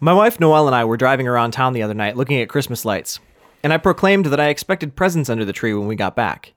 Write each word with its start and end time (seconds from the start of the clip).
My 0.00 0.12
wife 0.12 0.38
Noelle 0.38 0.68
and 0.68 0.76
I 0.76 0.84
were 0.84 0.96
driving 0.96 1.26
around 1.26 1.50
town 1.50 1.72
the 1.72 1.82
other 1.82 1.92
night 1.92 2.16
looking 2.16 2.40
at 2.40 2.48
Christmas 2.48 2.84
lights, 2.84 3.18
and 3.64 3.72
I 3.72 3.78
proclaimed 3.78 4.26
that 4.26 4.38
I 4.38 4.46
expected 4.46 4.94
presents 4.94 5.28
under 5.28 5.44
the 5.44 5.52
tree 5.52 5.74
when 5.74 5.88
we 5.88 5.96
got 5.96 6.14
back. 6.14 6.52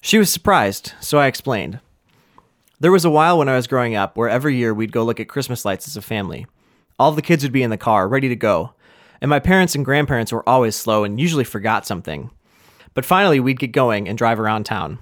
She 0.00 0.18
was 0.18 0.32
surprised, 0.32 0.92
so 1.00 1.18
I 1.18 1.26
explained. 1.26 1.80
There 2.78 2.92
was 2.92 3.04
a 3.04 3.10
while 3.10 3.38
when 3.38 3.48
I 3.48 3.56
was 3.56 3.66
growing 3.66 3.96
up 3.96 4.16
where 4.16 4.28
every 4.28 4.54
year 4.54 4.72
we'd 4.72 4.92
go 4.92 5.02
look 5.02 5.18
at 5.18 5.28
Christmas 5.28 5.64
lights 5.64 5.88
as 5.88 5.96
a 5.96 6.02
family. 6.02 6.46
All 6.96 7.10
the 7.10 7.22
kids 7.22 7.42
would 7.42 7.50
be 7.50 7.64
in 7.64 7.70
the 7.70 7.76
car, 7.76 8.06
ready 8.06 8.28
to 8.28 8.36
go, 8.36 8.72
and 9.20 9.28
my 9.28 9.40
parents 9.40 9.74
and 9.74 9.84
grandparents 9.84 10.30
were 10.30 10.48
always 10.48 10.76
slow 10.76 11.02
and 11.02 11.20
usually 11.20 11.42
forgot 11.42 11.86
something. 11.86 12.30
But 12.94 13.04
finally, 13.04 13.40
we'd 13.40 13.58
get 13.58 13.72
going 13.72 14.08
and 14.08 14.16
drive 14.16 14.38
around 14.38 14.62
town. 14.62 15.00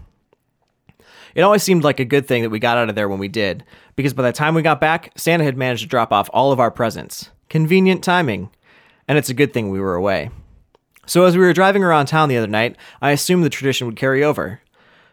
It 1.35 1.43
always 1.43 1.63
seemed 1.63 1.85
like 1.85 2.01
a 2.01 2.07
good 2.07 2.27
thing 2.27 2.45
that 2.45 2.51
we 2.51 2.61
got 2.61 2.79
out 2.79 2.89
of 2.89 2.95
there 2.95 3.11
when 3.11 3.19
we 3.19 3.29
did, 3.29 3.63
because 3.95 4.15
by 4.15 4.23
the 4.23 4.33
time 4.33 4.55
we 4.55 4.63
got 4.63 4.81
back, 4.81 5.13
Santa 5.17 5.45
had 5.45 5.59
managed 5.59 5.83
to 5.83 5.89
drop 5.89 6.15
off 6.15 6.31
all 6.33 6.51
of 6.51 6.61
our 6.61 6.71
presents. 6.71 7.29
Convenient 7.49 8.03
timing. 8.03 8.51
And 9.07 9.19
it's 9.19 9.29
a 9.29 9.35
good 9.35 9.53
thing 9.53 9.71
we 9.71 9.81
were 9.81 9.95
away. 9.95 10.31
So, 11.07 11.25
as 11.25 11.37
we 11.37 11.45
were 11.45 11.53
driving 11.53 11.85
around 11.85 12.07
town 12.07 12.29
the 12.29 12.39
other 12.39 12.47
night, 12.47 12.77
I 13.03 13.11
assumed 13.11 13.45
the 13.45 13.51
tradition 13.51 13.87
would 13.87 13.97
carry 13.97 14.25
over. 14.25 14.61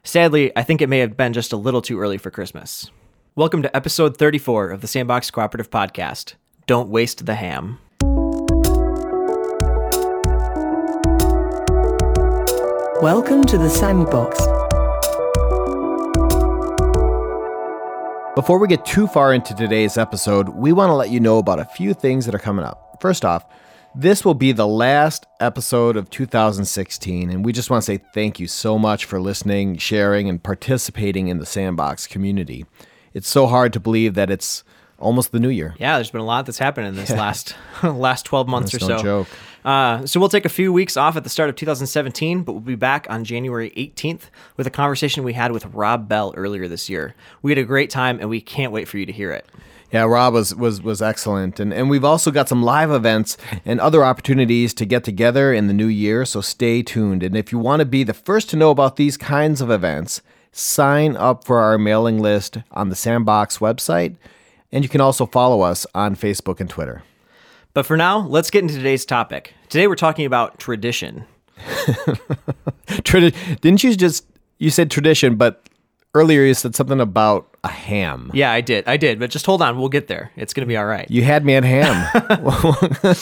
Sadly, 0.03 0.51
I 0.55 0.63
think 0.63 0.81
it 0.81 0.87
may 0.87 0.99
have 0.99 1.17
been 1.17 1.33
just 1.33 1.51
a 1.51 1.57
little 1.57 1.81
too 1.81 1.99
early 1.99 2.17
for 2.17 2.31
Christmas. 2.31 2.89
Welcome 3.35 3.61
to 3.63 3.75
episode 3.75 4.17
34 4.17 4.71
of 4.71 4.81
the 4.81 4.87
Sandbox 4.87 5.29
Cooperative 5.29 5.69
Podcast. 5.69 6.35
Don't 6.65 6.89
waste 6.89 7.25
the 7.25 7.35
ham. 7.35 7.79
Welcome 13.01 13.43
to 13.45 13.57
the 13.57 13.69
Sandbox. 13.69 14.39
Before 18.33 18.59
we 18.59 18.69
get 18.69 18.85
too 18.85 19.07
far 19.07 19.33
into 19.33 19.53
today's 19.53 19.97
episode, 19.97 20.47
we 20.47 20.71
want 20.71 20.89
to 20.89 20.93
let 20.93 21.09
you 21.09 21.19
know 21.19 21.37
about 21.37 21.59
a 21.59 21.65
few 21.65 21.93
things 21.93 22.25
that 22.25 22.33
are 22.33 22.39
coming 22.39 22.63
up. 22.63 22.97
First 23.01 23.25
off, 23.25 23.45
this 23.93 24.23
will 24.23 24.35
be 24.35 24.53
the 24.53 24.65
last 24.65 25.25
episode 25.41 25.97
of 25.97 26.09
2016, 26.09 27.29
and 27.29 27.43
we 27.43 27.51
just 27.51 27.69
want 27.69 27.83
to 27.83 27.85
say 27.85 27.99
thank 28.13 28.39
you 28.39 28.47
so 28.47 28.79
much 28.79 29.03
for 29.03 29.19
listening, 29.19 29.75
sharing, 29.75 30.29
and 30.29 30.41
participating 30.41 31.27
in 31.27 31.39
the 31.39 31.45
Sandbox 31.45 32.07
community. 32.07 32.65
It's 33.13 33.27
so 33.27 33.47
hard 33.47 33.73
to 33.73 33.81
believe 33.81 34.13
that 34.13 34.31
it's 34.31 34.63
almost 35.01 35.31
the 35.31 35.39
new 35.39 35.49
year. 35.49 35.75
Yeah, 35.79 35.97
there's 35.97 36.11
been 36.11 36.21
a 36.21 36.25
lot 36.25 36.45
that's 36.45 36.59
happened 36.59 36.87
in 36.87 36.95
this 36.95 37.09
last 37.09 37.55
last 37.83 38.25
12 38.25 38.47
months 38.47 38.71
That's 38.71 38.85
or 38.85 38.89
no 38.89 38.97
so. 38.97 39.03
joke. 39.03 39.27
Uh, 39.63 40.05
so 40.05 40.19
we'll 40.19 40.29
take 40.29 40.45
a 40.45 40.49
few 40.49 40.73
weeks 40.73 40.97
off 40.97 41.15
at 41.15 41.23
the 41.23 41.29
start 41.29 41.49
of 41.49 41.55
2017, 41.55 42.41
but 42.43 42.53
we'll 42.53 42.61
be 42.61 42.75
back 42.75 43.05
on 43.09 43.23
January 43.23 43.69
18th 43.77 44.23
with 44.57 44.65
a 44.65 44.71
conversation 44.71 45.23
we 45.23 45.33
had 45.33 45.51
with 45.51 45.65
Rob 45.67 46.07
Bell 46.07 46.33
earlier 46.35 46.67
this 46.67 46.89
year. 46.89 47.13
We 47.43 47.51
had 47.51 47.59
a 47.59 47.63
great 47.63 47.89
time, 47.89 48.19
and 48.19 48.29
we 48.29 48.41
can't 48.41 48.71
wait 48.71 48.87
for 48.87 48.97
you 48.97 49.05
to 49.05 49.11
hear 49.11 49.31
it. 49.31 49.45
Yeah, 49.91 50.03
Rob 50.03 50.33
was 50.33 50.55
was 50.55 50.81
was 50.81 51.01
excellent, 51.01 51.59
and 51.59 51.73
and 51.73 51.89
we've 51.89 52.05
also 52.05 52.31
got 52.31 52.47
some 52.47 52.63
live 52.63 52.91
events 52.91 53.37
and 53.65 53.81
other 53.81 54.05
opportunities 54.05 54.73
to 54.75 54.85
get 54.85 55.03
together 55.03 55.53
in 55.53 55.67
the 55.67 55.73
new 55.73 55.87
year. 55.87 56.23
So 56.23 56.39
stay 56.39 56.81
tuned, 56.81 57.23
and 57.23 57.35
if 57.35 57.51
you 57.51 57.59
want 57.59 57.81
to 57.81 57.85
be 57.85 58.03
the 58.05 58.13
first 58.13 58.49
to 58.51 58.55
know 58.55 58.69
about 58.71 58.95
these 58.95 59.17
kinds 59.17 59.59
of 59.59 59.69
events, 59.69 60.21
sign 60.53 61.17
up 61.17 61.45
for 61.45 61.59
our 61.59 61.77
mailing 61.77 62.19
list 62.19 62.59
on 62.71 62.87
the 62.87 62.95
Sandbox 62.95 63.57
website, 63.57 64.15
and 64.71 64.83
you 64.83 64.89
can 64.89 65.01
also 65.01 65.25
follow 65.25 65.61
us 65.61 65.85
on 65.93 66.15
Facebook 66.15 66.59
and 66.59 66.69
Twitter. 66.69 67.03
But 67.73 67.85
for 67.85 67.95
now, 67.95 68.19
let's 68.19 68.49
get 68.49 68.63
into 68.63 68.75
today's 68.75 69.05
topic. 69.05 69.53
Today 69.69 69.87
we're 69.87 69.95
talking 69.95 70.25
about 70.25 70.59
tradition. 70.59 71.25
Tradi- 72.87 73.61
didn't 73.61 73.83
you 73.83 73.95
just 73.95 74.25
you 74.57 74.69
said 74.69 74.91
tradition, 74.91 75.35
but 75.35 75.69
earlier 76.13 76.43
you 76.43 76.53
said 76.53 76.75
something 76.75 76.99
about 76.99 77.47
a 77.63 77.69
ham. 77.69 78.31
Yeah, 78.33 78.51
I 78.51 78.61
did. 78.61 78.87
I 78.87 78.97
did. 78.97 79.19
But 79.19 79.29
just 79.29 79.45
hold 79.45 79.61
on. 79.61 79.77
We'll 79.77 79.89
get 79.89 80.07
there. 80.07 80.31
It's 80.35 80.53
going 80.53 80.65
to 80.65 80.67
be 80.67 80.75
all 80.75 80.85
right. 80.85 81.09
You 81.09 81.23
had 81.23 81.45
me 81.45 81.55
at 81.55 81.63
ham. 81.63 82.09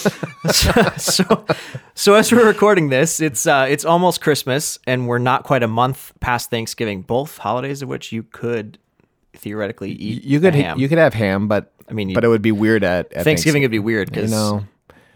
so, 0.98 1.46
so 1.94 2.14
as 2.14 2.32
we're 2.32 2.46
recording 2.46 2.88
this, 2.88 3.20
it's 3.20 3.46
uh, 3.46 3.66
it's 3.68 3.84
almost 3.84 4.20
Christmas, 4.20 4.78
and 4.86 5.06
we're 5.06 5.18
not 5.18 5.44
quite 5.44 5.62
a 5.62 5.68
month 5.68 6.12
past 6.20 6.50
Thanksgiving. 6.50 7.02
Both 7.02 7.38
holidays 7.38 7.82
of 7.82 7.88
which 7.88 8.12
you 8.12 8.22
could 8.22 8.78
theoretically 9.40 9.92
eat. 9.92 10.24
you 10.24 10.40
could 10.40 10.54
ham. 10.54 10.78
you 10.78 10.88
could 10.88 10.98
have 10.98 11.14
ham, 11.14 11.48
but 11.48 11.72
I 11.88 11.92
mean, 11.92 12.12
but 12.12 12.24
it 12.24 12.28
would 12.28 12.42
be 12.42 12.52
weird 12.52 12.84
at, 12.84 13.12
at 13.12 13.24
Thanksgiving 13.24 13.62
would 13.62 13.70
be 13.70 13.78
weird 13.78 14.08
You 14.08 14.14
because 14.14 14.30
know, 14.30 14.64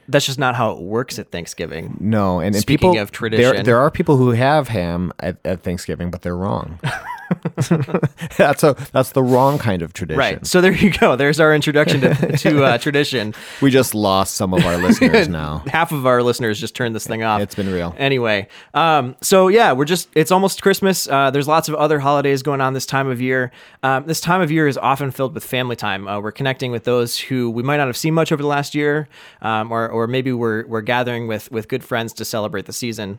that's 0.09 0.27
just 0.27 0.39
not 0.39 0.55
how 0.55 0.73
it 0.73 0.81
works 0.81 1.19
at 1.19 1.31
Thanksgiving. 1.31 1.97
no. 2.01 2.41
And, 2.41 2.55
and 2.55 2.63
Speaking 2.63 2.93
people, 2.93 3.03
of 3.03 3.31
there 3.31 3.63
there 3.63 3.79
are 3.79 3.91
people 3.91 4.17
who 4.17 4.31
have 4.31 4.69
ham 4.69 5.13
at, 5.21 5.39
at 5.45 5.63
Thanksgiving, 5.63 6.11
but 6.11 6.23
they're 6.23 6.37
wrong. 6.37 6.81
that's 8.37 8.62
a 8.62 8.77
that's 8.93 9.12
the 9.12 9.22
wrong 9.22 9.59
kind 9.59 9.83
of 9.83 9.93
tradition. 9.93 10.19
Right. 10.19 10.47
So 10.47 10.61
there 10.61 10.72
you 10.72 10.91
go. 10.91 11.17
There's 11.17 11.41
our 11.41 11.55
introduction 11.55 12.00
to, 12.00 12.37
to 12.39 12.65
uh, 12.65 12.78
tradition. 12.84 13.34
We 13.61 13.71
just 13.71 13.95
lost 13.95 14.34
some 14.34 14.55
of 14.55 14.65
our 14.65 14.77
listeners 14.77 15.28
now. 15.28 15.59
Half 15.67 15.93
of 15.93 16.06
our 16.06 16.22
listeners 16.22 16.61
just 16.61 16.75
turned 16.75 16.95
this 16.95 17.06
thing 17.06 17.22
off. 17.22 17.41
It's 17.41 17.55
been 17.55 17.72
real. 17.72 17.95
Anyway, 17.99 18.49
um, 18.75 19.17
so 19.21 19.49
yeah, 19.49 19.72
we're 19.72 19.84
just, 19.84 20.09
it's 20.15 20.31
almost 20.31 20.62
Christmas. 20.62 21.09
Uh, 21.09 21.31
there's 21.31 21.49
lots 21.49 21.69
of 21.69 21.75
other 21.75 21.99
holidays 22.00 22.43
going 22.43 22.61
on 22.61 22.75
this 22.75 22.87
time 22.87 23.09
of 23.09 23.21
year. 23.21 23.51
Um, 23.83 24.06
this 24.06 24.21
time 24.21 24.41
of 24.41 24.51
year 24.51 24.69
is 24.69 24.78
often 24.78 25.11
filled 25.11 25.34
with 25.34 25.45
family 25.45 25.77
time. 25.77 26.06
Uh, 26.09 26.21
we're 26.21 26.33
connecting 26.33 26.71
with 26.71 26.84
those 26.84 27.19
who 27.19 27.51
we 27.51 27.62
might 27.62 27.78
not 27.78 27.87
have 27.87 27.97
seen 27.97 28.15
much 28.15 28.33
over 28.33 28.43
the 28.43 28.49
last 28.49 28.75
year, 28.75 29.09
um, 29.43 29.71
or, 29.72 29.89
or 29.89 30.06
maybe 30.06 30.33
we're, 30.33 30.66
we're 30.66 30.83
gathering 30.83 31.27
with, 31.27 31.51
with 31.51 31.69
good 31.69 31.84
friends 31.84 32.12
to 32.15 32.25
celebrate 32.25 32.66
the 32.66 32.72
season. 32.72 33.19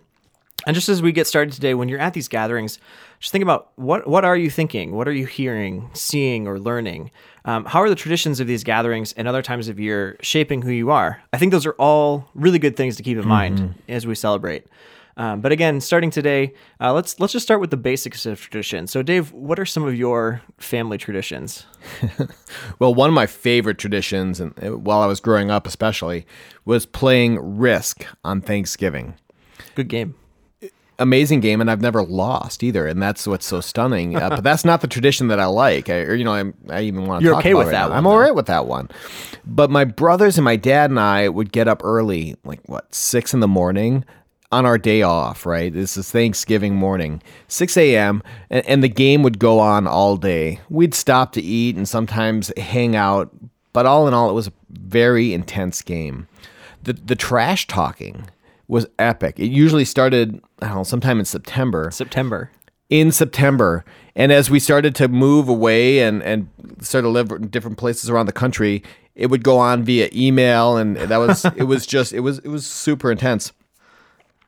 And 0.65 0.73
just 0.73 0.89
as 0.89 1.01
we 1.01 1.11
get 1.11 1.27
started 1.27 1.53
today, 1.53 1.73
when 1.73 1.89
you're 1.89 1.99
at 1.99 2.13
these 2.13 2.27
gatherings, 2.27 2.79
just 3.19 3.31
think 3.31 3.43
about 3.43 3.71
what 3.75 4.07
what 4.07 4.25
are 4.25 4.37
you 4.37 4.49
thinking? 4.49 4.93
What 4.93 5.07
are 5.07 5.13
you 5.13 5.25
hearing, 5.25 5.89
seeing, 5.93 6.47
or 6.47 6.59
learning? 6.59 7.11
Um, 7.45 7.65
how 7.65 7.81
are 7.81 7.89
the 7.89 7.95
traditions 7.95 8.39
of 8.39 8.47
these 8.47 8.63
gatherings 8.63 9.13
and 9.13 9.27
other 9.27 9.41
times 9.41 9.67
of 9.67 9.79
year 9.79 10.17
shaping 10.21 10.61
who 10.61 10.71
you 10.71 10.91
are? 10.91 11.21
I 11.33 11.37
think 11.37 11.51
those 11.51 11.65
are 11.65 11.75
all 11.79 12.29
really 12.33 12.59
good 12.59 12.75
things 12.75 12.95
to 12.97 13.03
keep 13.03 13.17
in 13.17 13.27
mind 13.27 13.75
as 13.87 14.05
we 14.07 14.15
celebrate. 14.15 14.65
Um, 15.17 15.39
but 15.39 15.51
again, 15.53 15.79
starting 15.79 16.11
today, 16.11 16.53
uh, 16.81 16.93
let's 16.93 17.19
let's 17.19 17.31
just 17.31 17.45
start 17.45 17.61
with 17.61 17.69
the 17.69 17.77
basics 17.77 18.25
of 18.25 18.39
tradition. 18.41 18.87
So, 18.87 19.01
Dave, 19.01 19.31
what 19.31 19.59
are 19.59 19.65
some 19.65 19.85
of 19.85 19.95
your 19.95 20.41
family 20.57 20.97
traditions? 20.97 21.65
Well, 22.79 22.93
one 22.93 23.09
of 23.09 23.13
my 23.13 23.25
favorite 23.25 23.77
traditions, 23.77 24.39
and 24.39 24.53
uh, 24.61 24.77
while 24.77 25.01
I 25.01 25.05
was 25.05 25.19
growing 25.19 25.49
up, 25.49 25.65
especially, 25.65 26.25
was 26.65 26.85
playing 26.85 27.57
Risk 27.57 28.05
on 28.23 28.41
Thanksgiving. 28.41 29.15
Good 29.75 29.87
game. 29.87 30.15
Amazing 30.99 31.39
game 31.39 31.61
and 31.61 31.69
I've 31.69 31.81
never 31.81 32.03
lost 32.03 32.63
either 32.63 32.87
and 32.87 33.01
that's 33.01 33.27
what's 33.27 33.45
so 33.45 33.61
stunning. 33.61 34.15
Uh, 34.15 34.29
but 34.29 34.43
that's 34.43 34.65
not 34.65 34.81
the 34.81 34.87
tradition 34.87 35.27
that 35.27 35.39
I 35.39 35.45
like. 35.45 35.89
I, 35.89 36.01
or 36.01 36.15
you 36.15 36.23
know 36.23 36.33
I'm, 36.33 36.53
I 36.69 36.81
even 36.81 37.05
want 37.05 37.21
to 37.21 37.25
You're 37.25 37.33
talk 37.33 37.41
okay 37.41 37.51
about 37.51 37.59
with 37.59 37.67
right 37.67 37.71
that 37.73 37.89
one, 37.89 37.97
I'm 37.97 38.07
all 38.07 38.19
right 38.19 38.35
with 38.35 38.45
that 38.47 38.65
one. 38.67 38.89
But 39.45 39.69
my 39.69 39.83
brothers 39.83 40.37
and 40.37 40.45
my 40.45 40.55
dad 40.55 40.89
and 40.89 40.99
I 40.99 41.29
would 41.29 41.51
get 41.51 41.67
up 41.67 41.81
early 41.83 42.35
like 42.43 42.61
what 42.67 42.93
six 42.93 43.33
in 43.33 43.39
the 43.39 43.47
morning 43.47 44.05
on 44.51 44.65
our 44.65 44.77
day 44.77 45.01
off 45.01 45.45
right? 45.45 45.73
This 45.73 45.97
is 45.97 46.11
Thanksgiving 46.11 46.75
morning 46.75 47.21
6 47.47 47.75
a.m 47.77 48.23
and, 48.49 48.65
and 48.65 48.83
the 48.83 48.89
game 48.89 49.23
would 49.23 49.39
go 49.39 49.59
on 49.59 49.87
all 49.87 50.17
day. 50.17 50.59
We'd 50.69 50.93
stop 50.93 51.33
to 51.33 51.41
eat 51.41 51.75
and 51.75 51.87
sometimes 51.89 52.51
hang 52.57 52.95
out 52.95 53.31
but 53.73 53.85
all 53.85 54.07
in 54.07 54.13
all 54.13 54.29
it 54.29 54.33
was 54.33 54.47
a 54.47 54.53
very 54.69 55.33
intense 55.33 55.81
game. 55.81 56.27
The 56.83 56.93
the 56.93 57.15
trash 57.15 57.67
talking 57.67 58.29
was 58.67 58.87
epic. 58.99 59.39
It 59.39 59.47
usually 59.47 59.85
started, 59.85 60.41
I 60.61 60.67
don't 60.67 60.77
know, 60.77 60.83
sometime 60.83 61.19
in 61.19 61.25
September. 61.25 61.91
September. 61.91 62.51
In 62.89 63.11
September. 63.11 63.85
And 64.15 64.31
as 64.31 64.49
we 64.49 64.59
started 64.59 64.95
to 64.95 65.07
move 65.07 65.49
away 65.49 65.99
and, 65.99 66.23
and 66.23 66.49
start 66.81 67.03
to 67.03 67.09
live 67.09 67.31
in 67.31 67.47
different 67.47 67.77
places 67.77 68.09
around 68.09 68.27
the 68.27 68.31
country, 68.31 68.83
it 69.15 69.27
would 69.27 69.43
go 69.43 69.57
on 69.57 69.83
via 69.83 70.09
email 70.13 70.77
and 70.77 70.97
that 70.97 71.17
was 71.17 71.45
it 71.55 71.63
was 71.63 71.85
just 71.85 72.13
it 72.13 72.19
was 72.21 72.39
it 72.39 72.49
was 72.49 72.65
super 72.65 73.11
intense. 73.11 73.51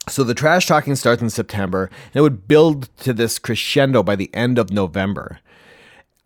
So 0.09 0.23
the 0.23 0.33
trash 0.33 0.67
talking 0.67 0.95
starts 0.95 1.21
in 1.21 1.29
September 1.29 1.89
and 2.05 2.15
it 2.15 2.21
would 2.21 2.47
build 2.47 2.89
to 2.97 3.13
this 3.13 3.39
crescendo 3.39 4.03
by 4.03 4.15
the 4.15 4.33
end 4.33 4.57
of 4.57 4.71
November. 4.71 5.39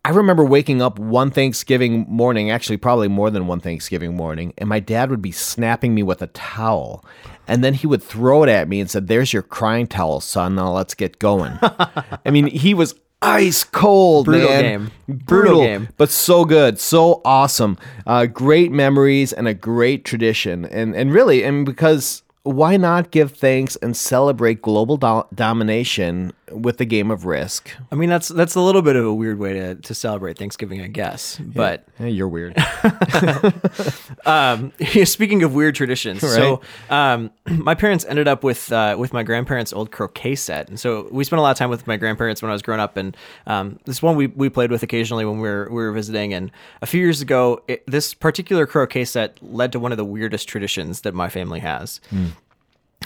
I 0.04 0.10
remember 0.10 0.44
waking 0.44 0.82
up 0.82 0.98
one 0.98 1.30
Thanksgiving 1.30 2.06
morning, 2.08 2.50
actually, 2.50 2.76
probably 2.76 3.06
more 3.06 3.30
than 3.30 3.46
one 3.46 3.60
Thanksgiving 3.60 4.16
morning, 4.16 4.52
and 4.58 4.68
my 4.68 4.80
dad 4.80 5.10
would 5.10 5.22
be 5.22 5.30
snapping 5.30 5.94
me 5.94 6.02
with 6.02 6.20
a 6.22 6.26
towel. 6.28 7.04
And 7.46 7.62
then 7.62 7.74
he 7.74 7.86
would 7.86 8.02
throw 8.02 8.42
it 8.42 8.48
at 8.48 8.68
me 8.68 8.80
and 8.80 8.90
said, 8.90 9.06
There's 9.06 9.32
your 9.32 9.42
crying 9.42 9.86
towel, 9.86 10.20
son. 10.20 10.56
Now 10.56 10.72
let's 10.72 10.94
get 10.94 11.18
going. 11.20 11.56
I 11.62 12.30
mean, 12.30 12.46
he 12.48 12.74
was 12.74 12.94
ice 13.20 13.62
cold, 13.62 14.26
Brutal 14.26 14.48
man. 14.48 14.62
game. 14.62 14.90
Brutal 15.06 15.24
Brutal 15.24 15.60
game. 15.60 15.88
but 15.96 16.10
so 16.10 16.44
good, 16.44 16.80
so 16.80 17.20
awesome. 17.24 17.78
Uh, 18.04 18.26
great 18.26 18.72
memories 18.72 19.32
and 19.32 19.46
a 19.46 19.54
great 19.54 20.04
tradition. 20.04 20.64
And, 20.64 20.96
and 20.96 21.12
really, 21.12 21.44
and 21.44 21.64
because 21.64 22.22
why 22.42 22.76
not 22.76 23.12
give 23.12 23.32
thanks 23.32 23.76
and 23.76 23.96
celebrate 23.96 24.62
global 24.62 24.96
do- 24.96 25.24
domination 25.34 26.32
with 26.54 26.78
the 26.78 26.84
game 26.84 27.10
of 27.10 27.24
risk. 27.24 27.70
I 27.90 27.94
mean, 27.94 28.08
that's 28.08 28.28
that's 28.28 28.54
a 28.54 28.60
little 28.60 28.82
bit 28.82 28.96
of 28.96 29.04
a 29.04 29.14
weird 29.14 29.38
way 29.38 29.54
to, 29.54 29.74
to 29.74 29.94
celebrate 29.94 30.38
Thanksgiving, 30.38 30.80
I 30.80 30.86
guess. 30.88 31.38
But 31.38 31.86
Eh, 31.98 32.06
you're 32.06 32.28
weird. 32.28 32.56
um, 34.26 34.72
speaking 35.04 35.42
of 35.42 35.54
weird 35.54 35.74
traditions, 35.74 36.20
so 36.20 36.60
um, 36.90 37.30
my 37.46 37.74
parents 37.74 38.04
ended 38.08 38.28
up 38.28 38.42
with 38.42 38.72
uh, 38.72 38.96
with 38.98 39.12
my 39.12 39.22
grandparents' 39.22 39.72
old 39.72 39.90
croquet 39.90 40.34
set, 40.34 40.68
and 40.68 40.78
so 40.78 41.08
we 41.10 41.24
spent 41.24 41.38
a 41.38 41.42
lot 41.42 41.50
of 41.50 41.56
time 41.56 41.70
with 41.70 41.86
my 41.86 41.96
grandparents 41.96 42.42
when 42.42 42.50
I 42.50 42.52
was 42.52 42.62
growing 42.62 42.80
up. 42.80 42.96
And 42.96 43.16
um, 43.46 43.78
this 43.84 44.02
one 44.02 44.16
we, 44.16 44.28
we 44.28 44.48
played 44.48 44.70
with 44.70 44.82
occasionally 44.82 45.24
when 45.24 45.38
we 45.38 45.48
were 45.48 45.68
we 45.70 45.76
were 45.76 45.92
visiting. 45.92 46.34
And 46.34 46.50
a 46.80 46.86
few 46.86 47.00
years 47.00 47.20
ago, 47.20 47.62
it, 47.68 47.84
this 47.86 48.14
particular 48.14 48.66
croquet 48.66 49.04
set 49.04 49.38
led 49.42 49.72
to 49.72 49.78
one 49.78 49.92
of 49.92 49.98
the 49.98 50.04
weirdest 50.04 50.48
traditions 50.48 51.02
that 51.02 51.14
my 51.14 51.28
family 51.28 51.60
has. 51.60 52.00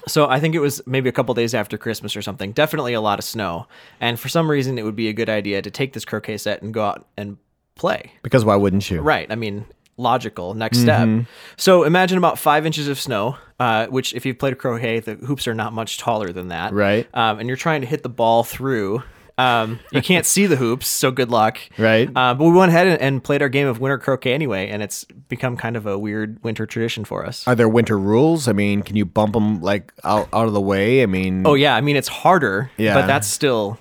So 0.07 0.29
I 0.29 0.41
think 0.41 0.55
it 0.55 0.61
was 0.61 0.81
maybe 0.87 1.09
a 1.09 1.13
couple 1.13 1.35
days 1.35 1.55
after 1.55 1.79
Christmas 1.79 2.17
or 2.17 2.23
something. 2.23 2.53
Definitely 2.53 2.95
a 2.95 3.01
lot 3.01 3.19
of 3.19 3.25
snow, 3.25 3.67
and 4.01 4.19
for 4.19 4.29
some 4.29 4.51
reason, 4.51 4.79
it 4.79 4.85
would 4.85 4.97
be 4.97 5.09
a 5.09 5.13
good 5.13 5.29
idea 5.29 5.63
to 5.63 5.71
take 5.71 5.93
this 5.93 6.05
croquet 6.05 6.39
set 6.39 6.63
and 6.63 6.73
go 6.73 6.85
out 6.85 7.07
and 7.17 7.37
play. 7.75 8.13
because 8.23 8.45
why 8.45 8.57
wouldn't 8.57 8.91
you? 8.91 9.01
Right. 9.01 9.31
I 9.31 9.35
mean, 9.35 9.67
logical 9.99 10.55
next 10.55 10.79
step. 10.79 11.09
So 11.57 11.85
imagine 11.85 12.19
about 12.19 12.39
five 12.39 12.67
inches 12.67 12.89
of 12.89 12.99
snow, 12.99 13.37
uh, 13.61 13.87
which 13.87 14.15
if 14.15 14.27
you've 14.27 14.39
played 14.39 14.59
croquet, 14.59 15.01
the 15.01 15.15
hoops 15.15 15.47
are 15.49 15.55
not 15.55 15.73
much 15.73 15.99
taller 15.99 16.33
than 16.33 16.49
that. 16.49 16.73
Right. 16.73 17.09
Um, 17.15 17.39
and 17.39 17.49
you're 17.49 17.57
trying 17.57 17.81
to 17.83 17.87
hit 17.87 18.03
the 18.03 18.09
ball 18.09 18.45
through. 18.45 19.03
Um, 19.39 19.81
you 19.93 20.01
can't 20.01 20.25
see 20.25 20.47
the 20.47 20.57
hoops, 20.57 20.89
so 20.89 21.11
good 21.11 21.31
luck. 21.31 21.59
Right. 21.77 22.09
Uh, 22.15 22.33
but 22.35 22.45
we 22.45 22.53
went 22.53 22.71
ahead 22.71 22.87
and, 22.87 23.01
and 23.03 23.23
played 23.25 23.43
our 23.43 23.51
game 23.51 23.67
of 23.67 23.81
winter 23.81 23.99
croquet 23.99 24.33
anyway, 24.33 24.69
and 24.69 24.83
it's 24.83 25.05
become 25.29 25.57
kind 25.59 25.77
of 25.77 25.87
a 25.87 25.99
weird 25.99 26.43
winter 26.43 26.65
tradition 26.65 27.05
for 27.05 27.27
us. 27.27 27.47
Are 27.47 27.55
there 27.55 27.69
winter 27.69 27.99
rules? 27.99 28.49
I 28.49 28.53
mean, 28.53 28.83
can 28.83 28.97
you 28.97 29.05
bump 29.05 29.35
them 29.35 29.61
like 29.61 29.93
out, 30.05 30.29
out 30.33 30.47
of 30.49 30.55
the 30.55 30.61
way? 30.61 31.03
I 31.03 31.07
mean, 31.07 31.47
oh 31.47 31.55
yeah, 31.55 31.77
I 31.77 31.83
mean 31.83 31.97
it's 31.97 32.09
harder, 32.09 32.71
Yeah. 32.79 32.95
but 32.95 33.07
that's 33.07 33.27
still, 33.27 33.79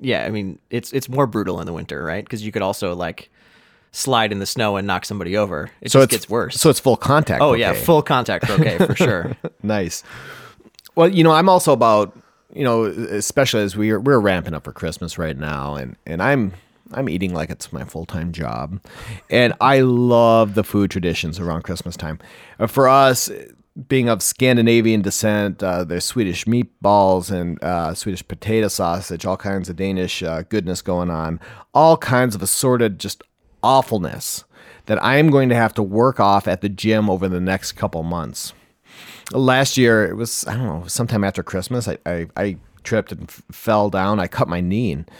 yeah. 0.00 0.24
I 0.24 0.30
mean 0.30 0.58
it's 0.70 0.92
it's 0.94 1.08
more 1.08 1.26
brutal 1.26 1.60
in 1.60 1.66
the 1.66 1.72
winter, 1.74 2.02
right? 2.02 2.24
Because 2.24 2.42
you 2.44 2.50
could 2.50 2.62
also 2.62 2.94
like 2.94 3.30
slide 3.90 4.32
in 4.32 4.38
the 4.38 4.46
snow 4.46 4.76
and 4.76 4.86
knock 4.86 5.04
somebody 5.04 5.36
over. 5.36 5.70
It 5.82 5.90
so 5.90 6.00
just 6.00 6.10
gets 6.10 6.28
worse. 6.30 6.58
So 6.58 6.70
it's 6.70 6.80
full 6.80 6.96
contact. 6.96 7.42
Oh 7.42 7.52
yeah, 7.52 7.74
full 7.74 8.00
contact 8.02 8.46
croquet 8.46 8.78
for 8.78 8.94
sure. 8.94 9.36
nice. 9.62 10.02
Well, 10.94 11.08
you 11.08 11.22
know, 11.24 11.32
I'm 11.32 11.48
also 11.50 11.72
about 11.72 12.16
you 12.54 12.64
know, 12.64 12.84
especially 12.84 13.62
as 13.62 13.76
we're 13.76 14.00
we're 14.00 14.18
ramping 14.20 14.54
up 14.54 14.64
for 14.64 14.72
Christmas 14.72 15.18
right 15.18 15.36
now, 15.36 15.74
and 15.74 15.96
and 16.06 16.22
I'm 16.22 16.52
I'm 16.92 17.08
eating 17.08 17.34
like 17.34 17.50
it's 17.50 17.72
my 17.72 17.84
full 17.84 18.06
time 18.06 18.32
job, 18.32 18.80
and 19.30 19.52
I 19.60 19.80
love 19.80 20.54
the 20.54 20.64
food 20.64 20.90
traditions 20.90 21.38
around 21.38 21.62
Christmas 21.62 21.96
time. 21.96 22.18
Uh, 22.58 22.66
For 22.66 22.88
us. 22.88 23.30
Being 23.86 24.08
of 24.08 24.24
Scandinavian 24.24 25.02
descent, 25.02 25.62
uh, 25.62 25.84
there's 25.84 26.04
Swedish 26.04 26.46
meatballs 26.46 27.30
and 27.30 27.62
uh, 27.62 27.94
Swedish 27.94 28.26
potato 28.26 28.66
sausage, 28.66 29.24
all 29.24 29.36
kinds 29.36 29.68
of 29.68 29.76
Danish 29.76 30.20
uh, 30.20 30.42
goodness 30.42 30.82
going 30.82 31.10
on, 31.10 31.38
all 31.72 31.96
kinds 31.96 32.34
of 32.34 32.42
assorted 32.42 32.98
just 32.98 33.22
awfulness 33.62 34.42
that 34.86 35.00
I 35.00 35.18
am 35.18 35.30
going 35.30 35.48
to 35.50 35.54
have 35.54 35.74
to 35.74 35.82
work 35.84 36.18
off 36.18 36.48
at 36.48 36.60
the 36.60 36.68
gym 36.68 37.08
over 37.08 37.28
the 37.28 37.38
next 37.38 37.72
couple 37.72 38.02
months 38.02 38.52
last 39.32 39.76
year 39.76 40.04
it 40.06 40.14
was 40.16 40.46
i 40.46 40.54
don't 40.54 40.64
know 40.64 40.84
sometime 40.86 41.22
after 41.22 41.42
christmas 41.42 41.86
i 41.86 41.98
i, 42.06 42.26
I 42.36 42.56
tripped 42.88 43.12
and 43.12 43.24
f- 43.28 43.42
fell 43.52 43.90
down. 43.90 44.18
I 44.18 44.26
cut 44.26 44.48
my 44.48 44.60
knee 44.60 44.92
and, 44.92 45.10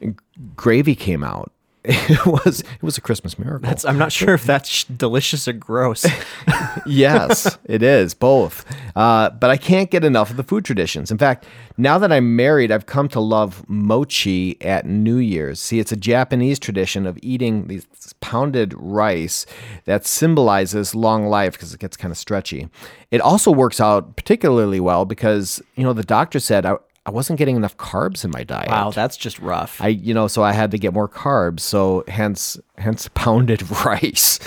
and 0.00 0.18
gravy 0.56 0.94
came 0.94 1.22
out 1.22 1.52
it 1.90 2.26
was 2.26 2.60
it 2.60 2.82
was 2.82 2.98
a 2.98 3.00
christmas 3.00 3.38
miracle. 3.38 3.66
That's, 3.66 3.84
I'm 3.84 3.96
not 3.96 4.12
sure 4.12 4.34
if 4.34 4.44
that's 4.44 4.84
delicious 4.84 5.48
or 5.48 5.54
gross. 5.54 6.06
yes 6.86 7.58
it 7.64 7.82
is 7.82 8.14
both. 8.14 8.64
Uh, 8.94 9.30
but 9.30 9.50
i 9.50 9.56
can't 9.56 9.90
get 9.90 10.04
enough 10.04 10.30
of 10.30 10.36
the 10.36 10.42
food 10.42 10.64
traditions. 10.64 11.10
In 11.10 11.16
fact 11.16 11.46
now 11.78 11.98
that 11.98 12.12
i'm 12.12 12.36
married 12.36 12.70
i've 12.70 12.86
come 12.86 13.08
to 13.08 13.20
love 13.20 13.64
mochi 13.68 14.60
at 14.62 14.84
new 14.84 15.16
year's. 15.16 15.60
See 15.60 15.78
it's 15.78 15.92
a 15.92 15.96
japanese 15.96 16.58
tradition 16.58 17.06
of 17.06 17.18
eating 17.22 17.68
these 17.68 17.86
pounded 18.20 18.74
rice 18.76 19.46
that 19.86 20.04
symbolizes 20.04 20.94
long 20.94 21.26
life 21.26 21.52
because 21.52 21.72
it 21.72 21.80
gets 21.80 21.96
kind 21.96 22.12
of 22.12 22.18
stretchy. 22.18 22.68
It 23.10 23.22
also 23.22 23.50
works 23.50 23.80
out 23.80 24.16
particularly 24.16 24.80
well 24.80 25.06
because 25.06 25.62
you 25.74 25.84
know 25.84 25.94
the 25.94 26.04
doctor 26.04 26.38
said 26.38 26.66
i, 26.66 26.76
I 27.08 27.10
wasn't 27.10 27.38
getting 27.38 27.56
enough 27.56 27.74
carbs 27.78 28.22
in 28.22 28.30
my 28.30 28.44
diet 28.44 28.68
wow, 28.68 28.90
that's 28.90 29.16
just 29.16 29.38
rough. 29.38 29.80
I 29.80 29.88
you 29.88 30.12
know 30.12 30.28
so 30.28 30.42
I 30.42 30.52
had 30.52 30.70
to 30.72 30.78
get 30.78 30.92
more 30.92 31.08
carbs 31.08 31.60
so 31.60 32.04
hence 32.06 32.58
hence 32.76 33.08
pounded 33.14 33.62
rice. 33.82 34.38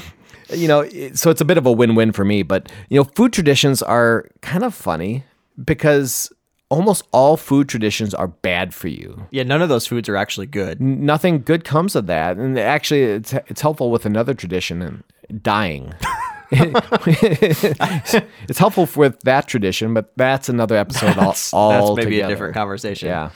you 0.50 0.68
know 0.68 0.88
so 1.14 1.28
it's 1.30 1.40
a 1.40 1.44
bit 1.44 1.58
of 1.58 1.66
a 1.66 1.72
win-win 1.72 2.12
for 2.12 2.24
me 2.24 2.44
but 2.44 2.70
you 2.88 2.96
know 3.00 3.02
food 3.02 3.32
traditions 3.32 3.82
are 3.82 4.28
kind 4.42 4.62
of 4.62 4.72
funny 4.72 5.24
because 5.64 6.32
almost 6.68 7.02
all 7.10 7.36
food 7.36 7.68
traditions 7.68 8.14
are 8.14 8.28
bad 8.28 8.72
for 8.72 8.86
you. 8.88 9.26
yeah, 9.32 9.42
none 9.42 9.60
of 9.60 9.68
those 9.68 9.86
foods 9.86 10.08
are 10.08 10.16
actually 10.16 10.46
good. 10.46 10.80
Nothing 10.80 11.42
good 11.42 11.64
comes 11.64 11.96
of 11.96 12.06
that 12.06 12.36
and 12.36 12.56
actually 12.56 13.02
it's 13.02 13.32
it's 13.48 13.60
helpful 13.60 13.90
with 13.90 14.06
another 14.06 14.34
tradition 14.34 14.82
and 14.82 15.42
dying. 15.42 15.94
it's 18.48 18.58
helpful 18.58 18.88
with 18.96 19.20
that 19.20 19.46
tradition, 19.48 19.94
but 19.94 20.12
that's 20.16 20.48
another 20.48 20.76
episode 20.76 21.16
all, 21.18 21.26
That's, 21.26 21.52
all 21.52 21.94
that's 21.94 22.04
maybe 22.04 22.20
a 22.20 22.28
different 22.28 22.54
conversation. 22.54 23.08
Yeah. 23.08 23.30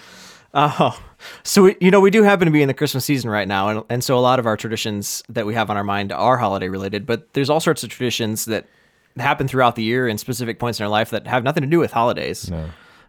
Oh, 0.55 0.99
so 1.43 1.65
we, 1.65 1.77
you 1.81 1.91
know 1.91 2.01
we 2.01 2.11
do 2.11 2.23
happen 2.23 2.47
to 2.47 2.53
be 2.53 2.63
in 2.63 2.69
the 2.69 2.75
Christmas 2.75 3.05
season 3.05 3.31
right 3.31 3.47
now, 3.47 3.69
and, 3.69 3.85
and 3.91 4.05
so 4.05 4.17
a 4.17 4.21
lot 4.21 4.39
of 4.39 4.47
our 4.47 4.57
traditions 4.57 5.23
that 5.29 5.47
we 5.47 5.55
have 5.55 5.69
on 5.69 5.77
our 5.77 5.85
mind 5.85 6.11
are 6.13 6.39
holiday 6.39 6.69
related. 6.69 7.07
But 7.07 7.33
there's 7.35 7.51
all 7.51 7.61
sorts 7.61 7.83
of 7.83 7.91
traditions 7.91 8.47
that 8.47 8.67
happen 9.19 9.49
throughout 9.49 9.77
the 9.77 9.83
year 9.83 10.09
in 10.09 10.17
specific 10.17 10.59
points 10.59 10.81
in 10.81 10.85
our 10.85 10.91
life 10.91 11.11
that 11.11 11.27
have 11.27 11.45
nothing 11.45 11.63
to 11.63 11.69
do 11.69 11.79
with 11.79 11.93
holidays. 11.93 12.51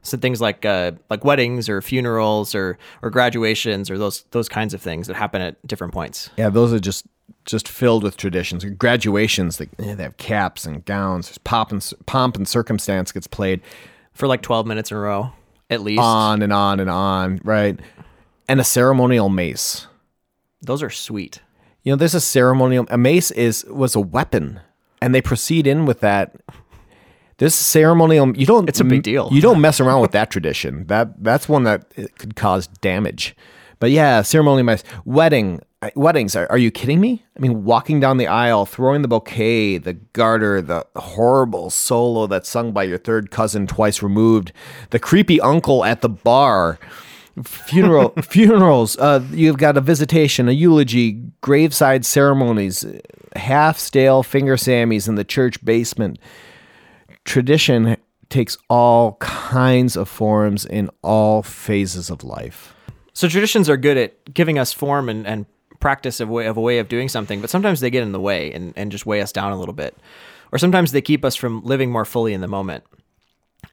So 0.01 0.17
things 0.17 0.39
like 0.41 0.65
uh, 0.65 0.93
like 1.09 1.23
weddings 1.25 1.69
or 1.69 1.81
funerals 1.81 2.55
or 2.55 2.77
or 3.01 3.09
graduations 3.09 3.89
or 3.89 3.97
those 3.97 4.23
those 4.31 4.49
kinds 4.49 4.73
of 4.73 4.81
things 4.81 5.07
that 5.07 5.15
happen 5.15 5.41
at 5.41 5.65
different 5.67 5.93
points. 5.93 6.29
Yeah, 6.37 6.49
those 6.49 6.73
are 6.73 6.79
just 6.79 7.05
just 7.49 7.67
filled 7.67 8.03
with 8.03 8.17
traditions. 8.17 8.63
Graduations, 8.65 9.57
they, 9.57 9.67
they 9.77 10.03
have 10.03 10.17
caps 10.17 10.65
and 10.65 10.83
gowns. 10.85 11.27
There's 11.27 11.37
pomp 11.39 11.71
and, 11.71 11.93
pomp 12.05 12.35
and 12.37 12.47
circumstance 12.47 13.11
gets 13.11 13.27
played 13.27 13.61
for 14.13 14.27
like 14.27 14.41
12 14.41 14.67
minutes 14.67 14.91
in 14.91 14.97
a 14.97 14.99
row 14.99 15.31
at 15.69 15.81
least. 15.81 16.01
on 16.01 16.41
and 16.41 16.51
on 16.51 16.79
and 16.79 16.89
on, 16.89 17.39
right? 17.43 17.79
And 18.47 18.59
a 18.59 18.63
ceremonial 18.63 19.29
mace. 19.29 19.87
Those 20.61 20.83
are 20.83 20.89
sweet. 20.89 21.41
You 21.83 21.93
know, 21.93 21.95
there's 21.95 22.15
a 22.15 22.21
ceremonial. 22.21 22.85
A 22.89 22.97
mace 22.97 23.31
is 23.31 23.63
was 23.65 23.95
a 23.95 24.01
weapon, 24.01 24.59
and 25.01 25.15
they 25.15 25.21
proceed 25.21 25.67
in 25.67 25.85
with 25.85 26.01
that. 26.01 26.35
This 27.37 27.55
ceremonial, 27.55 28.35
you 28.35 28.45
don't. 28.45 28.67
It's 28.67 28.81
a 28.81 28.83
big 28.83 29.03
deal. 29.03 29.29
You 29.31 29.39
don't 29.39 29.61
mess 29.61 29.79
around 29.79 30.01
with 30.01 30.11
that 30.11 30.29
tradition. 30.29 30.85
That 30.87 31.23
that's 31.23 31.47
one 31.47 31.63
that 31.63 31.89
could 32.17 32.35
cause 32.35 32.67
damage. 32.67 33.35
But 33.79 33.91
yeah, 33.91 34.21
ceremonial 34.21 34.65
mace, 34.65 34.83
wedding, 35.05 35.61
weddings. 35.95 36.35
Are, 36.35 36.49
are 36.51 36.57
you 36.57 36.69
kidding 36.69 36.99
me? 36.99 37.23
I 37.37 37.39
mean, 37.39 37.63
walking 37.63 37.99
down 37.99 38.17
the 38.17 38.27
aisle, 38.27 38.65
throwing 38.65 39.01
the 39.01 39.07
bouquet, 39.07 39.77
the 39.77 39.93
garter, 39.93 40.61
the 40.61 40.85
horrible 40.97 41.69
solo 41.69 42.27
that's 42.27 42.49
sung 42.49 42.73
by 42.73 42.83
your 42.83 42.97
third 42.97 43.31
cousin 43.31 43.67
twice 43.67 44.03
removed, 44.03 44.51
the 44.89 44.99
creepy 44.99 45.39
uncle 45.39 45.85
at 45.85 46.01
the 46.01 46.09
bar 46.09 46.77
funeral 47.43 48.09
funerals 48.21 48.97
uh, 48.97 49.23
you've 49.31 49.57
got 49.57 49.77
a 49.77 49.81
visitation 49.81 50.49
a 50.49 50.51
eulogy 50.51 51.21
graveside 51.41 52.05
ceremonies 52.05 52.85
half 53.35 53.77
stale 53.77 54.23
finger 54.23 54.55
sammies 54.55 55.07
in 55.07 55.15
the 55.15 55.23
church 55.23 55.63
basement 55.63 56.19
tradition 57.23 57.95
takes 58.29 58.57
all 58.69 59.13
kinds 59.21 59.95
of 59.95 60.09
forms 60.09 60.65
in 60.65 60.89
all 61.01 61.41
phases 61.41 62.09
of 62.09 62.23
life 62.23 62.75
So 63.19 63.27
traditions 63.27 63.69
are 63.69 63.75
good 63.75 63.97
at 63.97 64.33
giving 64.33 64.57
us 64.57 64.71
form 64.71 65.09
and, 65.09 65.27
and 65.27 65.45
practice 65.81 66.21
of, 66.21 66.29
way, 66.29 66.45
of 66.45 66.55
a 66.55 66.61
way 66.61 66.79
of 66.79 66.87
doing 66.87 67.09
something, 67.09 67.41
but 67.41 67.49
sometimes 67.49 67.81
they 67.81 67.89
get 67.89 68.01
in 68.01 68.13
the 68.13 68.19
way 68.19 68.49
and, 68.53 68.71
and 68.77 68.93
just 68.93 69.05
weigh 69.05 69.21
us 69.21 69.33
down 69.33 69.51
a 69.51 69.59
little 69.59 69.73
bit. 69.73 69.97
Or 70.53 70.57
sometimes 70.57 70.93
they 70.93 71.01
keep 71.01 71.25
us 71.25 71.35
from 71.35 71.61
living 71.65 71.91
more 71.91 72.05
fully 72.05 72.33
in 72.33 72.39
the 72.39 72.47
moment. 72.47 72.85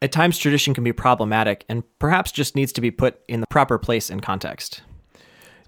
At 0.01 0.11
times, 0.11 0.37
tradition 0.37 0.73
can 0.73 0.83
be 0.83 0.91
problematic 0.91 1.63
and 1.69 1.83
perhaps 1.97 2.33
just 2.33 2.57
needs 2.57 2.73
to 2.73 2.81
be 2.81 2.91
put 2.91 3.21
in 3.29 3.39
the 3.39 3.47
proper 3.47 3.77
place 3.77 4.09
and 4.09 4.21
context. 4.21 4.81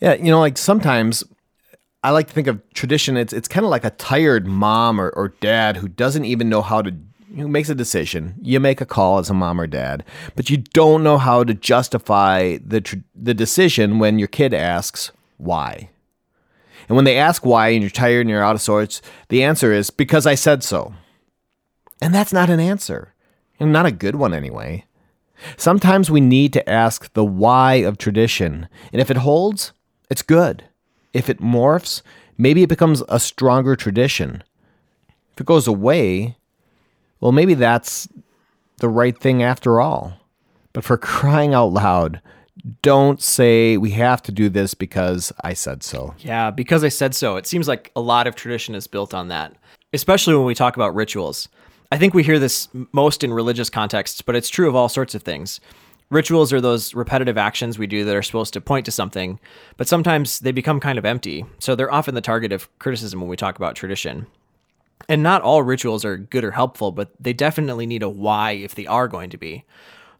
yeah 0.02 0.16
you 0.16 0.30
know 0.30 0.42
like 0.42 0.58
sometimes 0.58 1.24
i 2.04 2.10
like 2.10 2.28
to 2.28 2.34
think 2.34 2.48
of 2.48 2.62
tradition 2.74 3.16
it's 3.16 3.32
it's 3.32 3.48
kind 3.48 3.66
of 3.66 3.70
like 3.70 3.86
a 3.86 3.92
tired 3.92 4.46
mom 4.46 5.00
or, 5.00 5.08
or 5.12 5.30
dad 5.40 5.78
who 5.78 5.88
doesn't 5.88 6.26
even 6.26 6.50
know 6.50 6.62
how 6.62 6.82
to 6.82 6.92
who 7.36 7.48
makes 7.48 7.70
a 7.70 7.76
decision. 7.76 8.36
You 8.42 8.60
make 8.60 8.82
a 8.82 8.86
call 8.86 9.20
as 9.20 9.30
a 9.30 9.34
mom 9.34 9.60
or 9.60 9.68
dad 9.68 10.04
but 10.36 10.50
you 10.50 10.58
don't 10.58 11.04
know 11.04 11.18
how 11.18 11.44
to 11.44 11.54
justify 11.54 12.58
the 12.66 12.82
tr- 12.82 12.98
the 13.16 13.34
decision 13.34 14.00
when 14.00 14.20
your 14.20 14.28
kid 14.28 14.54
asks 14.54 15.12
why. 15.38 15.90
And 16.88 16.96
when 16.96 17.06
they 17.06 17.18
ask 17.18 17.46
why 17.46 17.70
and 17.70 17.82
you're 17.82 17.90
tired 17.92 18.22
and 18.22 18.30
you're 18.30 18.44
out 18.44 18.56
of 18.56 18.62
sorts 18.62 19.02
the 19.30 19.44
answer 19.44 19.72
is 19.72 19.90
because 19.90 20.26
i 20.26 20.36
said 20.36 20.64
so. 20.64 20.94
And 22.02 22.14
that's 22.16 22.34
not 22.34 22.50
an 22.50 22.60
answer. 22.60 23.14
And 23.60 23.74
not 23.74 23.86
a 23.86 23.92
good 23.92 24.16
one 24.16 24.34
anyway. 24.34 24.86
Sometimes 25.58 26.12
we 26.12 26.22
need 26.22 26.54
to 26.54 26.70
ask 26.70 27.12
the 27.14 27.26
why 27.26 27.76
of 27.76 27.98
tradition, 27.98 28.68
and 28.92 29.02
if 29.02 29.10
it 29.10 29.18
holds, 29.18 29.72
it's 30.10 30.22
good. 30.22 30.66
If 31.14 31.30
it 31.30 31.40
morphs, 31.40 32.02
maybe 32.38 32.64
it 32.64 32.70
becomes 32.70 33.04
a 33.10 33.20
stronger 33.20 33.76
tradition. 33.76 34.44
If 35.34 35.42
it 35.42 35.46
goes 35.46 35.68
away, 35.68 36.38
well, 37.20 37.32
maybe 37.32 37.54
that's 37.54 38.08
the 38.78 38.90
right 38.90 39.18
thing 39.18 39.44
after 39.44 39.82
all. 39.82 40.14
But 40.74 40.84
for 40.84 40.98
crying 40.98 41.54
out 41.54 41.74
loud, 41.74 42.22
don't 42.82 43.22
say 43.22 43.78
we 43.78 43.92
have 43.92 44.22
to 44.24 44.32
do 44.32 44.50
this 44.50 44.74
because 44.74 45.32
I 45.42 45.54
said 45.54 45.84
so. 45.84 46.16
Yeah, 46.20 46.52
because 46.52 46.84
I 46.84 46.90
said 46.90 47.16
so. 47.16 47.38
It 47.38 47.48
seems 47.48 47.68
like 47.68 47.92
a 47.96 48.02
lot 48.02 48.28
of 48.28 48.36
tradition 48.36 48.76
is 48.76 48.88
built 48.88 49.14
on 49.14 49.30
that, 49.30 49.56
especially 49.94 50.36
when 50.36 50.46
we 50.46 50.56
talk 50.56 50.76
about 50.76 50.96
rituals. 50.96 51.48
I 51.92 51.98
think 51.98 52.14
we 52.14 52.24
hear 52.24 52.38
this 52.38 52.68
most 52.92 53.24
in 53.24 53.34
religious 53.34 53.70
contexts, 53.70 54.22
but 54.22 54.36
it's 54.36 54.50
true 54.50 54.68
of 54.68 54.76
all 54.76 54.90
sorts 54.90 55.16
of 55.16 55.24
things. 55.24 55.60
Rituals 56.12 56.52
are 56.52 56.62
those 56.62 56.94
repetitive 56.96 57.38
actions 57.38 57.78
we 57.78 57.88
do 57.88 58.04
that 58.04 58.16
are 58.16 58.24
supposed 58.24 58.54
to 58.54 58.62
point 58.62 58.86
to 58.86 58.92
something, 58.92 59.40
but 59.78 59.88
sometimes 59.88 60.40
they 60.40 60.52
become 60.52 60.80
kind 60.80 60.98
of 60.98 61.06
empty. 61.06 61.46
So 61.60 61.76
they're 61.76 61.92
often 61.92 62.16
the 62.16 62.22
target 62.22 62.52
of 62.52 62.68
criticism 62.80 63.22
when 63.22 63.30
we 63.30 63.38
talk 63.38 63.58
about 63.58 63.76
tradition. 63.76 64.26
And 65.08 65.24
not 65.24 65.42
all 65.42 65.64
rituals 65.64 66.06
are 66.06 66.18
good 66.18 66.44
or 66.44 66.52
helpful, 66.52 66.92
but 66.92 67.12
they 67.20 67.34
definitely 67.34 67.86
need 67.86 68.04
a 68.04 68.10
why 68.10 68.52
if 68.52 68.76
they 68.76 68.86
are 68.86 69.08
going 69.08 69.30
to 69.32 69.38
be. 69.38 69.64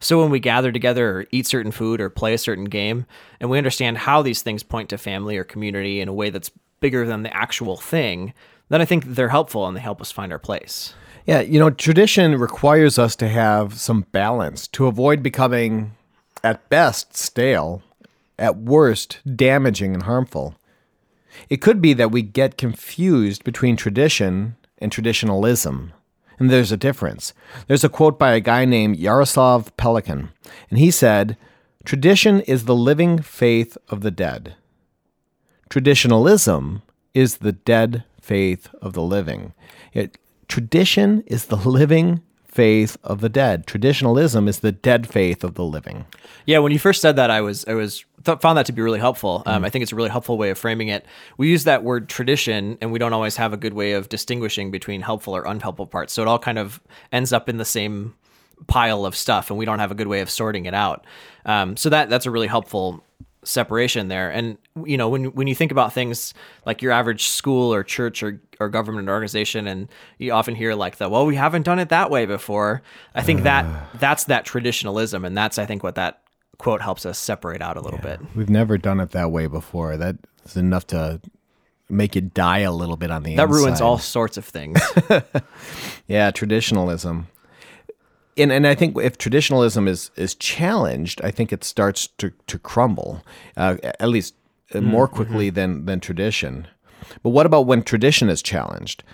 So 0.00 0.20
when 0.20 0.30
we 0.30 0.40
gather 0.40 0.72
together 0.72 1.10
or 1.10 1.26
eat 1.30 1.46
certain 1.46 1.72
food 1.72 2.00
or 2.00 2.08
play 2.08 2.32
a 2.32 2.38
certain 2.38 2.64
game, 2.64 3.04
and 3.38 3.50
we 3.50 3.58
understand 3.58 3.98
how 3.98 4.22
these 4.22 4.42
things 4.42 4.62
point 4.62 4.88
to 4.88 4.98
family 4.98 5.36
or 5.36 5.44
community 5.44 6.00
in 6.00 6.08
a 6.08 6.14
way 6.14 6.30
that's 6.30 6.50
bigger 6.80 7.06
than 7.06 7.22
the 7.22 7.36
actual 7.36 7.76
thing, 7.76 8.32
then 8.70 8.80
I 8.80 8.86
think 8.86 9.04
they're 9.04 9.28
helpful 9.28 9.66
and 9.66 9.76
they 9.76 9.80
help 9.80 10.00
us 10.00 10.10
find 10.10 10.32
our 10.32 10.38
place. 10.38 10.94
Yeah, 11.26 11.42
you 11.42 11.60
know, 11.60 11.70
tradition 11.70 12.38
requires 12.38 12.98
us 12.98 13.14
to 13.16 13.28
have 13.28 13.78
some 13.78 14.06
balance 14.10 14.66
to 14.68 14.86
avoid 14.86 15.22
becoming, 15.22 15.92
at 16.42 16.66
best, 16.70 17.14
stale, 17.14 17.82
at 18.38 18.56
worst, 18.56 19.20
damaging 19.36 19.92
and 19.92 20.04
harmful. 20.04 20.54
It 21.50 21.58
could 21.58 21.82
be 21.82 21.92
that 21.92 22.10
we 22.10 22.22
get 22.22 22.56
confused 22.56 23.44
between 23.44 23.76
tradition 23.76 24.56
and 24.80 24.90
traditionalism. 24.90 25.92
And 26.38 26.50
there's 26.50 26.72
a 26.72 26.76
difference. 26.76 27.34
There's 27.66 27.84
a 27.84 27.88
quote 27.88 28.18
by 28.18 28.32
a 28.32 28.40
guy 28.40 28.64
named 28.64 28.96
Yaroslav 28.96 29.76
Pelikan, 29.76 30.30
and 30.70 30.78
he 30.78 30.90
said, 30.90 31.36
Tradition 31.84 32.40
is 32.40 32.64
the 32.64 32.74
living 32.74 33.20
faith 33.20 33.76
of 33.88 34.00
the 34.00 34.10
dead. 34.10 34.54
Traditionalism 35.68 36.82
is 37.14 37.38
the 37.38 37.52
dead 37.52 38.04
faith 38.20 38.68
of 38.80 38.92
the 38.92 39.02
living. 39.02 39.54
It, 39.92 40.18
tradition 40.48 41.22
is 41.26 41.46
the 41.46 41.56
living 41.56 42.22
faith 42.44 42.96
of 43.04 43.20
the 43.20 43.28
dead. 43.28 43.66
Traditionalism 43.66 44.48
is 44.48 44.60
the 44.60 44.72
dead 44.72 45.08
faith 45.08 45.44
of 45.44 45.54
the 45.54 45.64
living. 45.64 46.06
Yeah, 46.46 46.58
when 46.58 46.72
you 46.72 46.78
first 46.78 47.00
said 47.00 47.16
that, 47.16 47.30
I 47.30 47.40
was 47.40 47.64
I 47.66 47.74
was 47.74 48.04
th- 48.24 48.40
found 48.40 48.58
that 48.58 48.66
to 48.66 48.72
be 48.72 48.82
really 48.82 48.98
helpful. 48.98 49.42
Um, 49.46 49.64
I 49.64 49.70
think 49.70 49.82
it's 49.82 49.92
a 49.92 49.96
really 49.96 50.10
helpful 50.10 50.38
way 50.38 50.50
of 50.50 50.58
framing 50.58 50.88
it. 50.88 51.06
We 51.36 51.48
use 51.48 51.64
that 51.64 51.84
word 51.84 52.08
tradition, 52.08 52.78
and 52.80 52.92
we 52.92 52.98
don't 52.98 53.12
always 53.12 53.36
have 53.36 53.52
a 53.52 53.56
good 53.56 53.74
way 53.74 53.92
of 53.92 54.08
distinguishing 54.08 54.70
between 54.70 55.00
helpful 55.00 55.34
or 55.34 55.44
unhelpful 55.44 55.86
parts. 55.86 56.12
So 56.12 56.22
it 56.22 56.28
all 56.28 56.38
kind 56.38 56.58
of 56.58 56.80
ends 57.12 57.32
up 57.32 57.48
in 57.48 57.56
the 57.56 57.64
same 57.64 58.14
pile 58.66 59.04
of 59.04 59.16
stuff, 59.16 59.50
and 59.50 59.58
we 59.58 59.64
don't 59.64 59.78
have 59.78 59.90
a 59.90 59.94
good 59.94 60.08
way 60.08 60.20
of 60.20 60.30
sorting 60.30 60.66
it 60.66 60.74
out. 60.74 61.06
Um, 61.44 61.76
so 61.76 61.88
that 61.90 62.10
that's 62.10 62.26
a 62.26 62.30
really 62.30 62.48
helpful 62.48 63.04
separation 63.42 64.08
there. 64.08 64.30
And 64.30 64.58
you 64.84 64.96
know, 64.96 65.08
when 65.08 65.26
when 65.26 65.46
you 65.46 65.54
think 65.54 65.72
about 65.72 65.92
things 65.92 66.34
like 66.66 66.82
your 66.82 66.92
average 66.92 67.28
school 67.28 67.72
or 67.72 67.82
church 67.82 68.22
or 68.22 68.40
or 68.58 68.68
government 68.68 69.08
organization, 69.08 69.66
and 69.66 69.88
you 70.18 70.32
often 70.32 70.54
hear 70.54 70.74
like 70.74 70.96
the 70.96 71.08
well, 71.08 71.26
we 71.26 71.36
haven't 71.36 71.62
done 71.62 71.78
it 71.78 71.88
that 71.88 72.10
way 72.10 72.26
before. 72.26 72.82
I 73.14 73.22
think 73.22 73.42
that 73.44 73.64
that's 73.98 74.24
that 74.24 74.44
traditionalism, 74.44 75.24
and 75.24 75.36
that's 75.36 75.58
I 75.58 75.66
think 75.66 75.82
what 75.82 75.94
that 75.94 76.22
quote 76.60 76.82
helps 76.82 77.04
us 77.06 77.18
separate 77.18 77.62
out 77.62 77.76
a 77.76 77.80
little 77.80 77.98
bit. 77.98 78.20
We've 78.36 78.50
never 78.50 78.78
done 78.78 79.00
it 79.00 79.10
that 79.10 79.32
way 79.32 79.46
before. 79.46 79.96
That 79.96 80.16
is 80.44 80.56
enough 80.56 80.86
to 80.88 81.20
make 81.88 82.14
it 82.14 82.32
die 82.34 82.60
a 82.60 82.72
little 82.72 82.96
bit 82.96 83.10
on 83.10 83.22
the 83.24 83.34
That 83.36 83.48
ruins 83.48 83.80
all 83.80 83.98
sorts 83.98 84.36
of 84.36 84.44
things. 84.44 84.80
Yeah, 86.06 86.32
traditionalism. 86.32 87.28
And 88.36 88.50
and 88.50 88.66
I 88.66 88.74
think 88.74 88.96
if 88.98 89.16
traditionalism 89.16 89.86
is 89.86 90.10
is 90.16 90.34
challenged, 90.34 91.20
I 91.22 91.30
think 91.30 91.52
it 91.52 91.62
starts 91.62 92.08
to 92.18 92.32
to 92.46 92.58
crumble, 92.58 93.24
uh, 93.56 93.76
at 93.82 94.08
least 94.08 94.34
uh, 94.74 94.80
more 94.80 95.06
quickly 95.06 95.50
than 95.50 95.86
than 95.86 96.00
tradition. 96.00 96.66
But 97.22 97.30
what 97.30 97.46
about 97.46 97.66
when 97.66 97.82
tradition 97.82 98.28
is 98.28 98.42
challenged? 98.42 99.04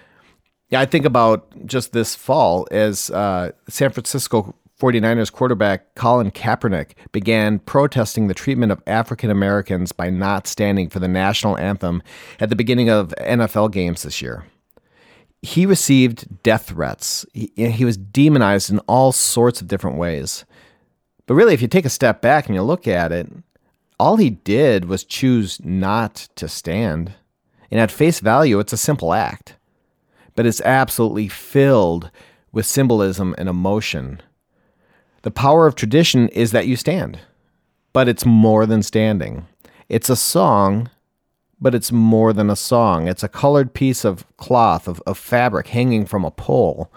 Yeah, 0.70 0.80
I 0.80 0.86
think 0.86 1.04
about 1.04 1.66
just 1.66 1.92
this 1.92 2.14
fall 2.14 2.66
as 2.70 3.10
uh, 3.10 3.52
San 3.68 3.90
Francisco 3.90 4.54
49ers 4.80 5.32
quarterback 5.32 5.94
Colin 5.94 6.30
Kaepernick 6.30 6.92
began 7.12 7.58
protesting 7.60 8.26
the 8.26 8.34
treatment 8.34 8.72
of 8.72 8.82
African 8.86 9.30
Americans 9.30 9.92
by 9.92 10.10
not 10.10 10.46
standing 10.46 10.90
for 10.90 10.98
the 10.98 11.08
national 11.08 11.56
anthem 11.58 12.02
at 12.40 12.50
the 12.50 12.56
beginning 12.56 12.90
of 12.90 13.14
NFL 13.18 13.72
games 13.72 14.02
this 14.02 14.20
year 14.20 14.44
he 15.42 15.66
received 15.66 16.42
death 16.42 16.68
threats. 16.68 17.24
He, 17.32 17.50
he 17.56 17.84
was 17.84 17.96
demonized 17.96 18.70
in 18.70 18.80
all 18.80 19.12
sorts 19.12 19.60
of 19.60 19.68
different 19.68 19.96
ways. 19.96 20.44
But 21.26 21.34
really, 21.34 21.54
if 21.54 21.62
you 21.62 21.68
take 21.68 21.84
a 21.84 21.90
step 21.90 22.20
back 22.20 22.46
and 22.46 22.54
you 22.54 22.62
look 22.62 22.86
at 22.86 23.12
it, 23.12 23.30
all 23.98 24.16
he 24.16 24.30
did 24.30 24.86
was 24.86 25.04
choose 25.04 25.62
not 25.64 26.28
to 26.36 26.48
stand. 26.48 27.14
And 27.70 27.80
at 27.80 27.90
face 27.90 28.20
value, 28.20 28.58
it's 28.58 28.72
a 28.72 28.78
simple 28.78 29.12
act. 29.12 29.56
But 30.34 30.46
it's 30.46 30.60
absolutely 30.60 31.28
filled 31.28 32.10
with 32.52 32.66
symbolism 32.66 33.34
and 33.38 33.48
emotion. 33.48 34.20
The 35.26 35.32
power 35.32 35.66
of 35.66 35.74
tradition 35.74 36.28
is 36.28 36.52
that 36.52 36.68
you 36.68 36.76
stand, 36.76 37.18
but 37.92 38.08
it's 38.08 38.24
more 38.24 38.64
than 38.64 38.84
standing. 38.84 39.44
It's 39.88 40.08
a 40.08 40.14
song 40.14 40.88
but 41.60 41.74
it's 41.74 41.90
more 41.90 42.32
than 42.32 42.48
a 42.48 42.54
song. 42.54 43.08
It's 43.08 43.24
a 43.24 43.28
colored 43.28 43.74
piece 43.74 44.04
of 44.04 44.24
cloth, 44.36 44.86
of, 44.86 45.02
of 45.04 45.18
fabric 45.18 45.66
hanging 45.66 46.06
from 46.06 46.24
a 46.24 46.30
pole, 46.30 46.92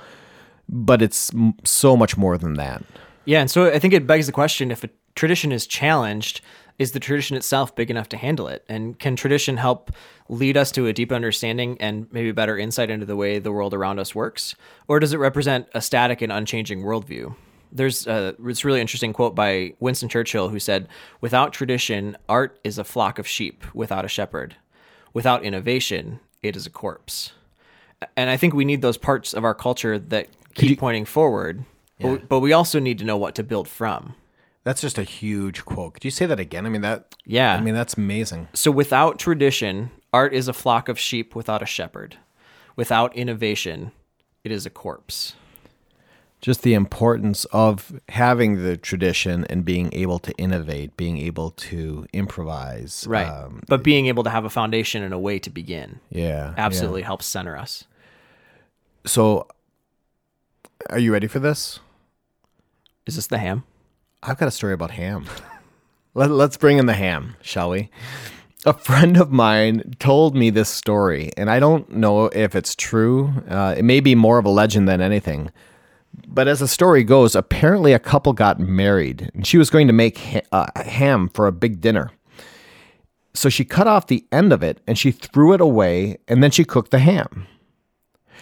but 0.67 1.01
it's 1.01 1.33
m- 1.33 1.55
so 1.63 1.98
much 1.98 2.17
more 2.17 2.38
than 2.38 2.53
that. 2.53 2.83
yeah, 3.25 3.39
and 3.39 3.50
so 3.50 3.65
I 3.65 3.79
think 3.79 3.95
it 3.95 4.05
begs 4.05 4.27
the 4.27 4.31
question: 4.31 4.69
if 4.69 4.83
a 4.83 4.91
tradition 5.15 5.51
is 5.51 5.65
challenged, 5.65 6.41
is 6.77 6.91
the 6.91 7.00
tradition 7.00 7.36
itself 7.36 7.75
big 7.75 7.89
enough 7.89 8.09
to 8.09 8.17
handle 8.17 8.48
it? 8.48 8.63
And 8.69 9.00
can 9.00 9.15
tradition 9.15 9.57
help 9.57 9.91
lead 10.27 10.55
us 10.55 10.71
to 10.74 10.86
a 10.86 10.93
deep 10.93 11.12
understanding 11.12 11.77
and 11.79 12.05
maybe 12.12 12.31
better 12.31 12.59
insight 12.59 12.91
into 12.91 13.07
the 13.07 13.15
way 13.15 13.39
the 13.39 13.51
world 13.51 13.74
around 13.74 13.98
us 13.98 14.13
works, 14.13 14.55
or 14.88 15.00
does 15.00 15.13
it 15.13 15.17
represent 15.17 15.67
a 15.74 15.81
static 15.81 16.21
and 16.21 16.31
unchanging 16.31 16.83
worldview? 16.83 17.33
There's 17.71 18.07
a, 18.07 18.35
this 18.39 18.65
really 18.65 18.81
interesting 18.81 19.13
quote 19.13 19.35
by 19.35 19.73
Winston 19.79 20.09
Churchill 20.09 20.49
who 20.49 20.59
said, 20.59 20.88
Without 21.21 21.53
tradition, 21.53 22.17
art 22.27 22.59
is 22.63 22.77
a 22.77 22.83
flock 22.83 23.19
of 23.19 23.27
sheep 23.27 23.63
without 23.73 24.05
a 24.05 24.09
shepherd. 24.09 24.55
Without 25.13 25.43
innovation, 25.43 26.19
it 26.41 26.55
is 26.55 26.65
a 26.65 26.69
corpse. 26.69 27.33
And 28.15 28.29
I 28.29 28.38
think 28.38 28.53
we 28.53 28.65
need 28.65 28.81
those 28.81 28.97
parts 28.97 29.33
of 29.33 29.43
our 29.43 29.53
culture 29.53 29.99
that 29.99 30.29
keep 30.55 30.79
pointing 30.79 31.05
forward, 31.05 31.63
but, 31.99 32.29
but 32.29 32.39
we 32.39 32.53
also 32.53 32.79
need 32.79 32.99
to 32.99 33.05
know 33.05 33.17
what 33.17 33.35
to 33.35 33.43
build 33.43 33.67
from. 33.67 34.15
That's 34.63 34.81
just 34.81 34.97
a 34.97 35.03
huge 35.03 35.65
quote. 35.65 35.95
Could 35.95 36.05
you 36.05 36.11
say 36.11 36.25
that 36.25 36.39
again? 36.39 36.65
I 36.65 36.69
mean 36.69 36.81
that. 36.81 37.15
Yeah. 37.25 37.55
I 37.55 37.61
mean 37.61 37.73
that's 37.73 37.95
amazing. 37.95 38.47
So 38.53 38.71
without 38.71 39.19
tradition, 39.19 39.91
art 40.13 40.33
is 40.33 40.47
a 40.47 40.53
flock 40.53 40.89
of 40.89 40.99
sheep 40.99 41.35
without 41.35 41.61
a 41.61 41.65
shepherd. 41.65 42.17
Without 42.75 43.15
innovation, 43.15 43.91
it 44.43 44.51
is 44.51 44.65
a 44.65 44.69
corpse. 44.69 45.33
Just 46.41 46.62
the 46.62 46.74
importance 46.74 47.43
of 47.46 48.00
having 48.08 48.63
the 48.63 48.77
tradition 48.77 49.46
and 49.50 49.65
being 49.65 49.89
able 49.91 50.19
to 50.19 50.31
innovate, 50.38 50.96
being 50.96 51.17
able 51.17 51.51
to 51.51 52.05
improvise. 52.13 53.05
Right. 53.08 53.27
Um, 53.27 53.62
but 53.67 53.84
being 53.84 54.08
able 54.08 54.24
to 54.24 54.29
have 54.29 54.46
a 54.46 54.50
foundation 54.50 55.03
and 55.03 55.13
a 55.13 55.19
way 55.19 55.39
to 55.39 55.50
begin 55.50 56.00
yeah. 56.10 56.53
absolutely 56.58 57.01
helps 57.01 57.25
center 57.25 57.58
us. 57.58 57.84
So, 59.05 59.48
are 60.89 61.00
you 61.00 61.12
ready 61.12 61.27
for 61.27 61.39
this? 61.39 61.79
Is 63.05 63.15
this 63.15 63.27
the 63.27 63.38
ham? 63.38 63.63
I've 64.24 64.38
got 64.38 64.48
a 64.48 64.51
story 64.51 64.74
about 64.74 64.91
ham. 64.91 65.25
Let, 66.13 66.31
let's 66.31 66.58
bring 66.58 66.77
in 66.77 66.86
the 66.86 66.93
ham, 66.93 67.36
shall 67.41 67.69
we? 67.69 67.89
A 68.65 68.74
friend 68.74 69.15
of 69.15 69.31
mine 69.31 69.96
told 70.00 70.36
me 70.36 70.50
this 70.50 70.67
story, 70.67 71.31
and 71.38 71.50
I 71.50 71.60
don't 71.60 71.89
know 71.91 72.25
if 72.25 72.55
it's 72.55 72.75
true. 72.75 73.34
Uh, 73.48 73.75
it 73.77 73.84
may 73.84 74.01
be 74.01 74.15
more 74.15 74.38
of 74.38 74.46
a 74.46 74.50
legend 74.50 74.89
than 74.89 75.00
anything. 75.00 75.50
But 76.27 76.47
as 76.47 76.59
the 76.59 76.67
story 76.67 77.03
goes, 77.03 77.35
apparently 77.35 77.93
a 77.93 77.99
couple 77.99 78.33
got 78.33 78.59
married, 78.59 79.31
and 79.33 79.45
she 79.45 79.57
was 79.57 79.69
going 79.69 79.88
to 79.88 79.93
make 79.93 80.17
ha- 80.17 80.41
uh, 80.51 80.83
ham 80.83 81.29
for 81.33 81.47
a 81.47 81.51
big 81.51 81.81
dinner. 81.81 82.11
So 83.33 83.49
she 83.49 83.63
cut 83.63 83.88
off 83.88 84.07
the 84.07 84.25
end 84.31 84.51
of 84.51 84.63
it 84.63 84.81
and 84.88 84.97
she 84.97 85.11
threw 85.11 85.53
it 85.53 85.61
away, 85.61 86.17
and 86.27 86.43
then 86.43 86.51
she 86.51 86.65
cooked 86.65 86.91
the 86.91 86.99
ham. 86.99 87.47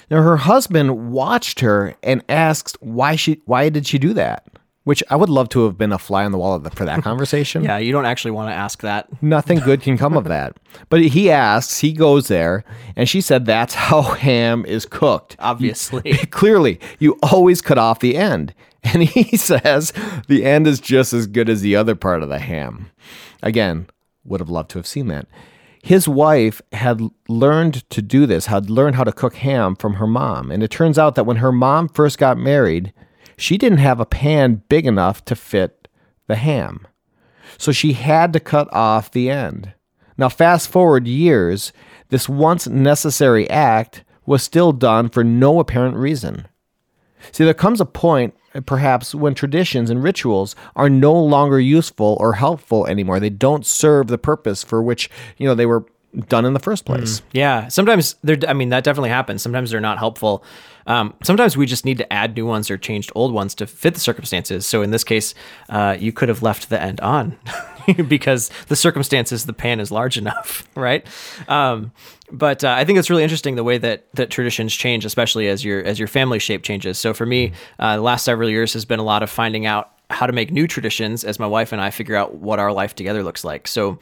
Now 0.10 0.22
her 0.22 0.38
husband 0.38 1.12
watched 1.12 1.60
her 1.60 1.96
and 2.02 2.24
asked 2.30 2.78
why 2.82 3.16
she 3.16 3.42
why 3.46 3.70
did 3.70 3.86
she 3.86 3.98
do 3.98 4.14
that? 4.14 4.48
Which 4.88 5.04
I 5.10 5.18
would 5.18 5.28
love 5.28 5.50
to 5.50 5.66
have 5.66 5.78
been 5.78 5.92
a 5.92 6.00
fly 6.00 6.24
on 6.24 6.32
the 6.32 6.38
wall 6.38 6.58
the- 6.60 6.70
for 6.72 6.86
that 6.86 7.04
conversation. 7.10 7.62
Yeah, 7.62 7.78
you 7.78 7.92
don't 7.92 8.06
actually 8.06 8.32
want 8.32 8.50
to 8.52 8.54
ask 8.56 8.82
that. 8.84 9.10
Nothing 9.22 9.60
good 9.60 9.82
can 9.82 9.98
come 9.98 10.16
of 10.16 10.24
that. 10.36 10.56
But 10.88 11.02
he 11.02 11.30
asks, 11.30 11.80
he 11.80 11.92
goes 11.92 12.30
there, 12.30 12.64
and 12.96 13.10
she 13.10 13.20
said 13.20 13.46
that's 13.46 13.74
how 13.90 14.02
ham 14.02 14.66
is 14.66 14.86
cooked. 14.86 15.36
Obviously. 15.40 16.14
Clearly, 16.32 16.80
you 17.00 17.20
always 17.22 17.62
cut 17.62 17.78
off 17.78 18.00
the 18.00 18.16
end. 18.16 18.54
And 18.82 19.04
he 19.04 19.36
says 19.36 19.92
the 20.30 20.46
end 20.46 20.68
is 20.68 20.80
just 20.80 21.12
as 21.12 21.28
good 21.28 21.50
as 21.50 21.60
the 21.60 21.76
other 21.76 21.94
part 21.94 22.24
of 22.24 22.30
the 22.30 22.40
ham. 22.40 22.90
Again, 23.44 23.88
would 24.24 24.40
have 24.40 24.50
loved 24.50 24.70
to 24.72 24.80
have 24.80 24.88
seen 24.88 25.08
that. 25.08 25.28
His 25.84 26.08
wife 26.08 26.62
had 26.72 27.02
learned 27.28 27.90
to 27.90 28.02
do 28.02 28.26
this, 28.26 28.46
had 28.46 28.70
learned 28.70 28.96
how 28.96 29.04
to 29.04 29.12
cook 29.12 29.36
ham 29.36 29.76
from 29.76 29.96
her 29.96 30.08
mom. 30.08 30.50
And 30.50 30.64
it 30.64 30.72
turns 30.72 30.98
out 30.98 31.16
that 31.16 31.26
when 31.26 31.38
her 31.38 31.52
mom 31.52 31.90
first 31.90 32.18
got 32.18 32.38
married, 32.38 32.94
she 33.38 33.58
didn't 33.58 33.78
have 33.78 34.00
a 34.00 34.06
pan 34.06 34.64
big 34.68 34.86
enough 34.86 35.24
to 35.26 35.36
fit 35.36 35.88
the 36.28 36.36
ham. 36.36 36.88
So 37.58 37.72
she 37.72 37.94
had 37.94 38.34
to 38.34 38.40
cut 38.40 38.72
off 38.74 39.12
the 39.12 39.30
end. 39.30 39.74
Now, 40.18 40.30
fast 40.30 40.70
forward 40.70 41.08
years, 41.08 41.72
this 42.10 42.28
once 42.28 42.68
necessary 42.68 43.50
act 43.50 44.04
was 44.26 44.44
still 44.44 44.74
done 44.74 45.10
for 45.10 45.24
no 45.24 45.60
apparent 45.60 45.96
reason. 45.96 46.48
See, 47.32 47.46
there 47.46 47.54
comes 47.54 47.80
a 47.82 47.86
point, 47.86 48.36
perhaps, 48.66 49.14
when 49.14 49.34
traditions 49.34 49.90
and 49.90 50.04
rituals 50.04 50.56
are 50.76 50.90
no 50.90 51.14
longer 51.14 51.60
useful 51.60 52.18
or 52.20 52.34
helpful 52.34 52.86
anymore. 52.88 53.20
They 53.20 53.30
don't 53.30 53.66
serve 53.66 54.08
the 54.08 54.18
purpose 54.18 54.64
for 54.64 54.82
which, 54.82 55.10
you 55.38 55.48
know, 55.48 55.56
they 55.56 55.66
were 55.66 55.86
done 56.30 56.46
in 56.46 56.54
the 56.54 56.60
first 56.60 56.86
place. 56.86 57.20
Mm, 57.20 57.24
yeah, 57.34 57.68
sometimes 57.68 58.16
they're. 58.24 58.38
I 58.48 58.54
mean, 58.54 58.70
that 58.70 58.84
definitely 58.84 59.10
happens. 59.10 59.42
Sometimes 59.42 59.72
they're 59.72 59.80
not 59.82 59.98
helpful. 59.98 60.44
Um, 60.88 61.14
sometimes 61.22 61.56
we 61.56 61.66
just 61.66 61.86
need 61.86 61.98
to 62.00 62.12
add 62.12 62.36
new 62.36 62.46
ones 62.46 62.72
or 62.72 62.78
change 62.78 63.12
old 63.14 63.34
ones 63.34 63.54
to 63.56 63.68
fit 63.68 63.94
the 63.94 64.00
circumstances. 64.00 64.66
So 64.66 64.82
in 64.82 64.92
this 64.92 65.04
case, 65.04 65.36
uh, 65.70 65.98
you 66.00 66.12
could 66.12 66.30
have 66.30 66.42
left 66.42 66.70
the 66.70 66.82
end 66.82 67.00
on 67.02 67.38
because 68.08 68.50
the 68.68 68.76
circumstances, 68.76 69.46
the 69.46 69.54
pan 69.54 69.80
is 69.80 69.92
large 69.92 70.18
enough, 70.18 70.68
right? 70.76 71.06
Um, 71.48 71.92
but 72.32 72.64
uh, 72.64 72.72
I 72.72 72.84
think 72.86 73.00
it's 73.00 73.10
really 73.10 73.24
interesting 73.24 73.56
the 73.56 73.64
way 73.64 73.78
that 73.78 74.08
that 74.16 74.30
traditions 74.30 74.76
change, 74.76 75.06
especially 75.06 75.48
as 75.48 75.64
your 75.64 75.84
as 75.84 75.98
your 75.98 76.08
family 76.08 76.40
shape 76.40 76.64
changes. 76.64 76.98
So 76.98 77.14
for 77.14 77.26
me, 77.26 77.54
uh, 77.80 77.96
the 77.96 78.02
last 78.02 78.26
several 78.26 78.50
years 78.50 78.74
has 78.74 78.84
been 78.84 79.00
a 79.00 79.04
lot 79.04 79.24
of 79.24 79.30
finding 79.30 79.66
out 79.66 79.92
how 80.10 80.26
to 80.26 80.34
make 80.34 80.52
new 80.52 80.68
traditions 80.68 81.24
as 81.24 81.40
my 81.40 81.48
wife 81.48 81.72
and 81.72 81.82
I 81.82 81.90
figure 81.90 82.16
out 82.16 82.36
what 82.36 82.60
our 82.60 82.72
life 82.72 82.96
together 82.96 83.24
looks 83.24 83.44
like. 83.44 83.68
So 83.68 84.00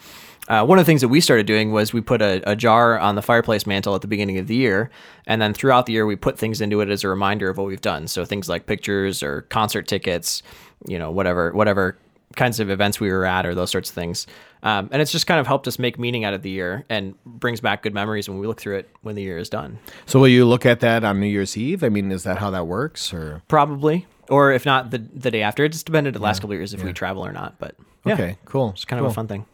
uh, 0.47 0.63
one 0.63 0.77
of 0.77 0.85
the 0.85 0.89
things 0.89 1.01
that 1.01 1.07
we 1.07 1.19
started 1.19 1.47
doing 1.47 1.71
was 1.71 1.93
we 1.93 2.01
put 2.01 2.21
a, 2.21 2.41
a, 2.49 2.55
jar 2.55 2.99
on 2.99 3.15
the 3.15 3.21
fireplace 3.23 3.65
mantle 3.65 3.95
at 3.95 4.01
the 4.01 4.07
beginning 4.07 4.37
of 4.37 4.45
the 4.45 4.55
year, 4.55 4.91
and 5.25 5.41
then 5.41 5.53
throughout 5.53 5.87
the 5.87 5.93
year 5.93 6.05
we 6.05 6.15
put 6.15 6.37
things 6.37 6.61
into 6.61 6.81
it 6.81 6.89
as 6.89 7.03
a 7.03 7.07
reminder 7.07 7.49
of 7.49 7.57
what 7.57 7.65
we've 7.65 7.81
done. 7.81 8.07
So 8.07 8.25
things 8.25 8.47
like 8.47 8.67
pictures 8.67 9.23
or 9.23 9.41
concert 9.43 9.87
tickets, 9.87 10.43
you 10.87 10.99
know, 10.99 11.09
whatever 11.09 11.51
whatever 11.53 11.97
kinds 12.35 12.59
of 12.59 12.69
events 12.69 12.99
we 12.99 13.09
were 13.09 13.25
at 13.25 13.45
or 13.45 13.55
those 13.55 13.71
sorts 13.71 13.89
of 13.89 13.95
things. 13.95 14.27
Um, 14.61 14.89
and 14.91 15.01
it's 15.01 15.11
just 15.11 15.27
kind 15.27 15.39
of 15.39 15.47
helped 15.47 15.67
us 15.67 15.77
make 15.77 15.99
meaning 15.99 16.25
out 16.25 16.33
of 16.33 16.41
the 16.41 16.49
year 16.49 16.85
and 16.89 17.15
brings 17.23 17.61
back 17.61 17.83
good 17.83 17.93
memories 17.93 18.27
when 18.27 18.39
we 18.39 18.47
look 18.47 18.59
through 18.59 18.77
it 18.77 18.89
when 19.01 19.15
the 19.15 19.21
year 19.21 19.37
is 19.37 19.49
done. 19.49 19.79
So 20.05 20.19
will 20.19 20.27
you 20.27 20.45
look 20.45 20.65
at 20.65 20.79
that 20.79 21.03
on 21.03 21.19
New 21.19 21.27
Year's 21.27 21.55
Eve? 21.55 21.83
I 21.83 21.89
mean, 21.89 22.11
is 22.11 22.23
that 22.23 22.39
how 22.39 22.49
that 22.51 22.65
works, 22.65 23.13
or 23.13 23.43
probably, 23.47 24.07
or 24.29 24.51
if 24.51 24.65
not 24.65 24.91
the 24.91 24.97
the 24.97 25.31
day 25.31 25.41
after? 25.41 25.63
It 25.63 25.71
just 25.71 25.85
depended 25.85 26.13
the 26.13 26.19
last 26.19 26.39
couple 26.39 26.53
of 26.53 26.59
years 26.59 26.73
if 26.73 26.83
we 26.83 26.93
travel 26.93 27.25
or 27.25 27.31
not. 27.31 27.59
But 27.59 27.75
yeah, 28.05 28.13
okay, 28.13 28.37
cool. 28.45 28.71
It's 28.71 28.85
kind 28.85 28.99
cool. 28.99 29.07
of 29.07 29.11
a 29.11 29.15
fun 29.15 29.27
thing 29.27 29.45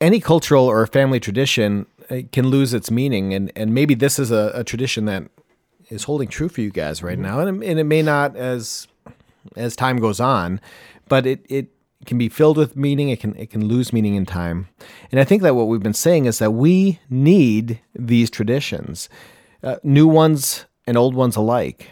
any 0.00 0.20
cultural 0.20 0.64
or 0.66 0.86
family 0.86 1.20
tradition 1.20 1.86
uh, 2.10 2.18
can 2.32 2.48
lose 2.48 2.74
its 2.74 2.90
meaning, 2.90 3.34
and 3.34 3.50
and 3.56 3.74
maybe 3.74 3.94
this 3.94 4.18
is 4.18 4.30
a, 4.30 4.52
a 4.54 4.64
tradition 4.64 5.06
that 5.06 5.24
is 5.88 6.04
holding 6.04 6.28
true 6.28 6.48
for 6.48 6.60
you 6.60 6.70
guys 6.70 7.02
right 7.02 7.14
mm-hmm. 7.14 7.22
now, 7.22 7.40
and 7.40 7.62
it, 7.62 7.68
and 7.68 7.78
it 7.78 7.84
may 7.84 8.02
not 8.02 8.36
as 8.36 8.88
as 9.56 9.76
time 9.76 9.98
goes 9.98 10.20
on, 10.20 10.60
but 11.08 11.26
it 11.26 11.44
it 11.48 11.68
can 12.04 12.18
be 12.18 12.28
filled 12.28 12.56
with 12.56 12.76
meaning. 12.76 13.08
It 13.08 13.20
can 13.20 13.34
it 13.36 13.50
can 13.50 13.66
lose 13.66 13.92
meaning 13.92 14.14
in 14.14 14.26
time, 14.26 14.68
and 15.10 15.20
I 15.20 15.24
think 15.24 15.42
that 15.42 15.54
what 15.54 15.68
we've 15.68 15.82
been 15.82 15.94
saying 15.94 16.26
is 16.26 16.38
that 16.38 16.52
we 16.52 17.00
need 17.08 17.80
these 17.94 18.30
traditions, 18.30 19.08
uh, 19.62 19.76
new 19.82 20.06
ones 20.06 20.66
and 20.86 20.96
old 20.96 21.14
ones 21.14 21.36
alike. 21.36 21.90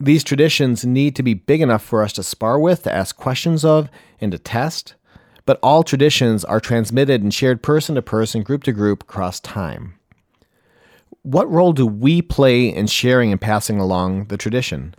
These 0.00 0.24
traditions 0.24 0.84
need 0.84 1.14
to 1.16 1.22
be 1.22 1.34
big 1.34 1.60
enough 1.60 1.84
for 1.84 2.02
us 2.02 2.14
to 2.14 2.22
spar 2.22 2.58
with, 2.58 2.82
to 2.84 2.92
ask 2.92 3.16
questions 3.16 3.64
of, 3.64 3.90
and 4.20 4.32
to 4.32 4.38
test 4.38 4.94
but 5.50 5.58
all 5.64 5.82
traditions 5.82 6.44
are 6.44 6.60
transmitted 6.60 7.24
and 7.24 7.34
shared 7.34 7.60
person 7.60 7.96
to 7.96 8.02
person, 8.02 8.44
group 8.44 8.62
to 8.62 8.70
group, 8.70 9.02
across 9.02 9.40
time. 9.40 9.94
What 11.22 11.50
role 11.50 11.72
do 11.72 11.86
we 11.86 12.22
play 12.22 12.68
in 12.68 12.86
sharing 12.86 13.32
and 13.32 13.40
passing 13.40 13.80
along 13.80 14.26
the 14.26 14.36
tradition? 14.36 14.94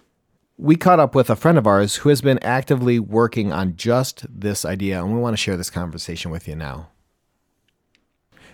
We 0.58 0.76
caught 0.76 1.00
up 1.00 1.16
with 1.16 1.30
a 1.30 1.38
friend 1.38 1.58
of 1.58 1.66
ours 1.66 1.96
who 1.96 2.10
has 2.10 2.20
been 2.20 2.38
actively 2.40 3.00
working 3.00 3.54
on 3.54 3.78
just 3.78 4.26
this 4.30 4.66
idea, 4.66 5.02
and 5.02 5.14
we 5.14 5.22
want 5.22 5.34
to 5.34 5.42
share 5.42 5.56
this 5.56 5.70
conversation 5.70 6.32
with 6.32 6.50
you 6.50 6.56
now. 6.58 6.90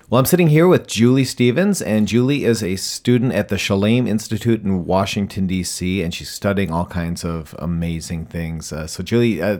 Well, 0.09 0.19
I'm 0.19 0.25
sitting 0.25 0.47
here 0.47 0.69
with 0.69 0.87
Julie 0.87 1.25
Stevens, 1.25 1.81
and 1.81 2.07
Julie 2.07 2.45
is 2.45 2.63
a 2.63 2.77
student 2.77 3.33
at 3.33 3.49
the 3.49 3.57
Shalem 3.57 4.07
Institute 4.07 4.63
in 4.63 4.85
Washington, 4.85 5.47
D.C., 5.47 6.01
and 6.01 6.13
she's 6.13 6.29
studying 6.29 6.71
all 6.71 6.85
kinds 6.85 7.25
of 7.25 7.53
amazing 7.59 8.25
things. 8.27 8.71
Uh, 8.71 8.87
so, 8.87 9.03
Julie, 9.03 9.41
uh, 9.41 9.59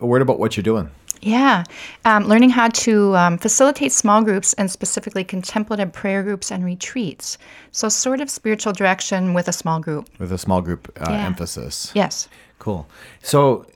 a 0.00 0.06
word 0.06 0.22
about 0.22 0.40
what 0.40 0.56
you're 0.56 0.64
doing. 0.64 0.90
Yeah, 1.22 1.62
um, 2.04 2.24
learning 2.24 2.50
how 2.50 2.66
to 2.66 3.14
um, 3.14 3.38
facilitate 3.38 3.92
small 3.92 4.24
groups 4.24 4.54
and 4.54 4.68
specifically 4.68 5.22
contemplative 5.22 5.92
prayer 5.92 6.24
groups 6.24 6.50
and 6.50 6.64
retreats. 6.64 7.38
So, 7.70 7.88
sort 7.88 8.20
of 8.20 8.28
spiritual 8.28 8.72
direction 8.72 9.34
with 9.34 9.46
a 9.46 9.52
small 9.52 9.78
group. 9.78 10.08
With 10.18 10.32
a 10.32 10.38
small 10.38 10.62
group 10.62 10.90
uh, 11.00 11.12
yeah. 11.12 11.24
emphasis. 11.24 11.92
Yes. 11.94 12.28
Cool. 12.58 12.88
So, 13.22 13.66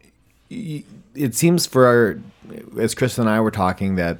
it 0.50 1.36
seems 1.36 1.66
for 1.66 1.86
our, 1.86 2.20
as 2.80 2.96
Chris 2.96 3.16
and 3.16 3.30
I 3.30 3.38
were 3.38 3.52
talking, 3.52 3.94
that 3.94 4.18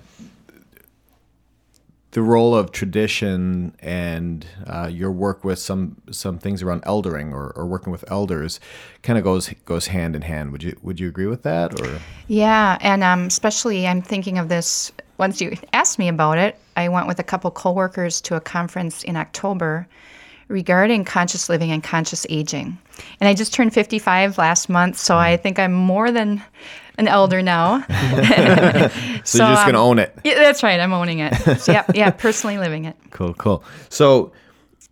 the 2.12 2.23
role 2.23 2.55
of 2.55 2.73
tradition 2.73 3.75
and 3.79 4.44
uh, 4.66 4.88
your 4.90 5.12
work 5.12 5.44
with 5.44 5.59
some 5.59 5.96
some 6.11 6.38
things 6.38 6.62
around 6.62 6.83
eldering 6.83 7.33
or, 7.33 7.53
or 7.55 7.66
working 7.66 7.92
with 7.92 8.05
elders 8.11 8.59
kind 9.03 9.18
of 9.18 9.25
goes 9.25 9.53
goes 9.64 9.88
hand 9.88 10.16
in 10.16 10.23
hand. 10.23 10.53
Would 10.53 10.62
you 10.62 10.79
would 10.83 10.99
you 10.99 11.09
agree 11.09 11.27
with 11.27 11.42
that 11.42 11.81
or? 11.81 12.01
Yeah, 12.27 12.79
and 12.81 13.05
um, 13.05 13.27
especially 13.27 13.87
I'm 13.87 14.03
thinking 14.03 14.38
of 14.38 14.49
this. 14.49 14.92
Once 15.18 15.40
you 15.40 15.55
asked 15.75 15.99
me 15.99 16.09
about 16.09 16.38
it, 16.38 16.57
I 16.77 16.88
went 16.88 17.07
with 17.07 17.18
a 17.18 17.23
couple 17.23 17.51
coworkers 17.51 18.20
to 18.23 18.37
a 18.37 18.40
conference 18.40 19.05
in 19.05 19.16
October 19.16 19.87
regarding 20.49 21.05
conscious 21.05 21.49
living 21.49 21.70
and 21.70 21.83
conscious 21.83 22.27
aging. 22.29 22.77
And 23.20 23.29
I 23.29 23.35
just 23.35 23.53
turned 23.53 23.73
55 23.73 24.38
last 24.38 24.68
month, 24.68 24.99
so 24.99 25.16
I 25.16 25.37
think 25.37 25.59
I'm 25.59 25.73
more 25.73 26.11
than 26.11 26.42
an 27.00 27.08
elder 27.08 27.42
now. 27.42 27.80
so, 27.88 27.88
so, 27.88 29.44
you're 29.44 29.54
just 29.54 29.66
um, 29.66 29.72
gonna 29.72 29.82
own 29.82 29.98
it. 29.98 30.16
Yeah, 30.22 30.34
that's 30.34 30.62
right. 30.62 30.78
I'm 30.78 30.92
owning 30.92 31.18
it. 31.18 31.34
So, 31.60 31.72
yeah, 31.72 31.84
yeah, 31.94 32.10
personally 32.10 32.58
living 32.58 32.84
it. 32.84 32.96
Cool, 33.10 33.34
cool. 33.34 33.64
So, 33.88 34.32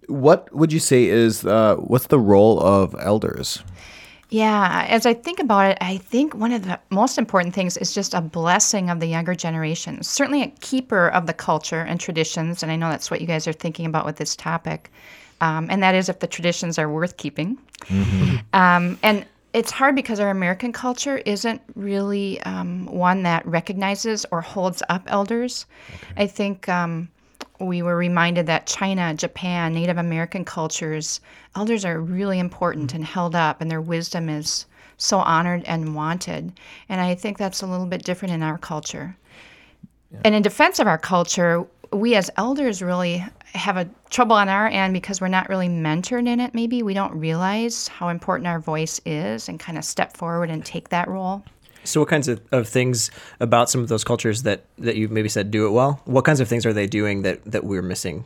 what 0.08 0.52
would 0.54 0.72
you 0.72 0.80
say 0.80 1.04
is 1.04 1.44
uh, 1.44 1.76
what's 1.76 2.08
the 2.08 2.18
role 2.18 2.60
of 2.60 2.96
elders? 2.98 3.62
Yeah, 4.30 4.86
as 4.88 5.06
I 5.06 5.14
think 5.14 5.38
about 5.38 5.70
it, 5.70 5.78
I 5.80 5.98
think 5.98 6.34
one 6.34 6.52
of 6.52 6.64
the 6.64 6.78
most 6.90 7.16
important 7.16 7.54
things 7.54 7.76
is 7.76 7.94
just 7.94 8.12
a 8.12 8.20
blessing 8.20 8.90
of 8.90 9.00
the 9.00 9.06
younger 9.06 9.34
generations. 9.34 10.08
Certainly 10.08 10.42
a 10.42 10.48
keeper 10.60 11.08
of 11.08 11.26
the 11.26 11.32
culture 11.32 11.80
and 11.80 11.98
traditions, 12.00 12.62
and 12.62 12.72
I 12.72 12.76
know 12.76 12.90
that's 12.90 13.10
what 13.10 13.20
you 13.20 13.26
guys 13.26 13.46
are 13.46 13.52
thinking 13.52 13.86
about 13.86 14.04
with 14.04 14.16
this 14.16 14.34
topic. 14.36 14.90
Um, 15.40 15.68
and 15.70 15.82
that 15.82 15.94
is 15.94 16.08
if 16.08 16.18
the 16.18 16.26
traditions 16.26 16.78
are 16.78 16.90
worth 16.90 17.16
keeping. 17.16 17.56
Mm-hmm. 17.84 18.36
Um, 18.52 18.98
and 19.02 19.24
it's 19.52 19.70
hard 19.70 19.94
because 19.94 20.20
our 20.20 20.30
American 20.30 20.72
culture 20.72 21.18
isn't 21.18 21.62
really 21.74 22.40
um, 22.42 22.87
one 22.87 23.22
that 23.22 23.46
recognizes 23.46 24.26
or 24.30 24.40
holds 24.40 24.82
up 24.88 25.02
elders. 25.06 25.66
Okay. 25.94 26.24
I 26.24 26.26
think 26.26 26.68
um, 26.68 27.08
we 27.61 27.82
were 27.82 27.96
reminded 27.96 28.46
that 28.46 28.66
China, 28.66 29.14
Japan, 29.14 29.74
Native 29.74 29.98
American 29.98 30.44
cultures, 30.44 31.20
elders 31.56 31.84
are 31.84 32.00
really 32.00 32.38
important 32.38 32.88
mm-hmm. 32.88 32.96
and 32.96 33.04
held 33.04 33.34
up, 33.34 33.61
and 33.61 33.70
their 33.70 33.80
wisdom 33.80 34.28
is 34.28 34.66
so 34.98 35.18
honored 35.18 35.64
and 35.64 35.94
wanted. 35.94 36.52
And 36.88 37.00
I 37.00 37.14
think 37.14 37.38
that's 37.38 37.62
a 37.62 37.66
little 37.66 37.87
bit 37.87 38.04
different 38.04 38.34
in 38.34 38.42
our 38.42 38.58
culture. 38.58 39.16
Yeah. 40.11 40.20
And 40.24 40.34
in 40.34 40.42
defense 40.42 40.78
of 40.78 40.87
our 40.87 40.98
culture, 40.98 41.66
we 41.92 42.14
as 42.14 42.31
elders 42.37 42.83
really 42.83 43.24
have 43.55 43.77
a 43.77 43.88
trouble 44.11 44.37
on 44.37 44.48
our 44.48 44.68
end 44.68 44.92
because 44.92 45.20
we're 45.20 45.29
not 45.29 45.48
really 45.48 45.68
mentored 45.68 46.29
in 46.29 46.40
it 46.40 46.55
maybe 46.55 46.83
we 46.83 46.94
don't 46.94 47.12
realize 47.18 47.88
how 47.88 48.09
important 48.09 48.46
our 48.46 48.59
voice 48.59 49.01
is 49.05 49.48
and 49.48 49.59
kind 49.59 49.79
of 49.79 49.85
step 49.85 50.16
forward 50.16 50.51
and 50.51 50.64
take 50.64 50.88
that 50.90 51.09
role 51.09 51.42
so 51.85 52.01
what 52.01 52.09
kinds 52.09 52.29
of, 52.29 52.40
of 52.53 52.68
things 52.68 53.11
about 53.40 53.70
some 53.70 53.81
of 53.81 53.88
those 53.88 54.05
cultures 54.05 54.42
that 54.42 54.64
that 54.79 54.96
you 54.96 55.09
maybe 55.09 55.29
said 55.29 55.51
do 55.51 55.66
it 55.66 55.70
well 55.70 56.01
what 56.05 56.24
kinds 56.24 56.40
of 56.40 56.48
things 56.48 56.66
are 56.66 56.72
they 56.72 56.87
doing 56.87 57.22
that 57.22 57.44
that 57.44 57.64
we're 57.64 57.83
missing 57.83 58.24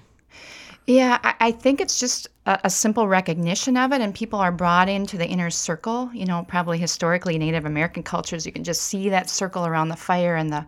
yeah, 0.87 1.19
I, 1.23 1.35
I 1.39 1.51
think 1.53 1.81
it's 1.81 2.01
just 2.01 2.29
a, 2.47 2.59
a, 2.65 2.71
simple 2.71 3.07
recognition 3.07 3.77
of 3.77 3.93
it, 3.93 4.01
and 4.01 4.13
people 4.13 4.41
are 4.41 4.51
brought 4.51 4.89
into 4.89 5.17
the 5.17 5.27
inner 5.27 5.49
circle. 5.49 6.11
You 6.13 6.27
know, 6.27 6.45
probably 6.49 6.79
historically 6.79 7.39
Native 7.39 7.67
American 7.67 8.03
cultures, 8.03 8.45
you 8.45 8.51
can 8.51 8.65
just 8.65 8.83
see 8.83 9.09
that 9.11 9.31
circle 9.31 9.65
around 9.65 9.91
the 9.91 9.97
fire 9.97 10.35
and 10.35 10.53
the 10.53 10.67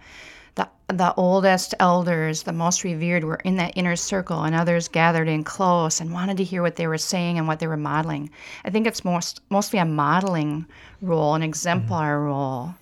the, 0.54 0.68
the 0.88 1.14
oldest 1.14 1.74
elders, 1.80 2.42
the 2.42 2.52
most 2.52 2.84
revered, 2.84 3.24
were 3.24 3.40
in 3.44 3.56
that 3.56 3.76
inner 3.76 3.96
circle, 3.96 4.44
and 4.44 4.54
others 4.54 4.88
gathered 4.88 5.28
in 5.28 5.44
close 5.44 6.00
and 6.00 6.12
wanted 6.12 6.36
to 6.36 6.44
hear 6.44 6.62
what 6.62 6.76
they 6.76 6.86
were 6.86 6.98
saying 6.98 7.38
and 7.38 7.48
what 7.48 7.58
they 7.58 7.66
were 7.66 7.76
modeling. 7.76 8.30
I 8.64 8.70
think 8.70 8.86
it's 8.86 9.04
most 9.04 9.40
mostly 9.50 9.78
a 9.78 9.84
modeling 9.84 10.66
role, 11.00 11.34
an 11.34 11.42
exemplar 11.42 12.16
mm-hmm. 12.16 12.26
role. 12.26 12.74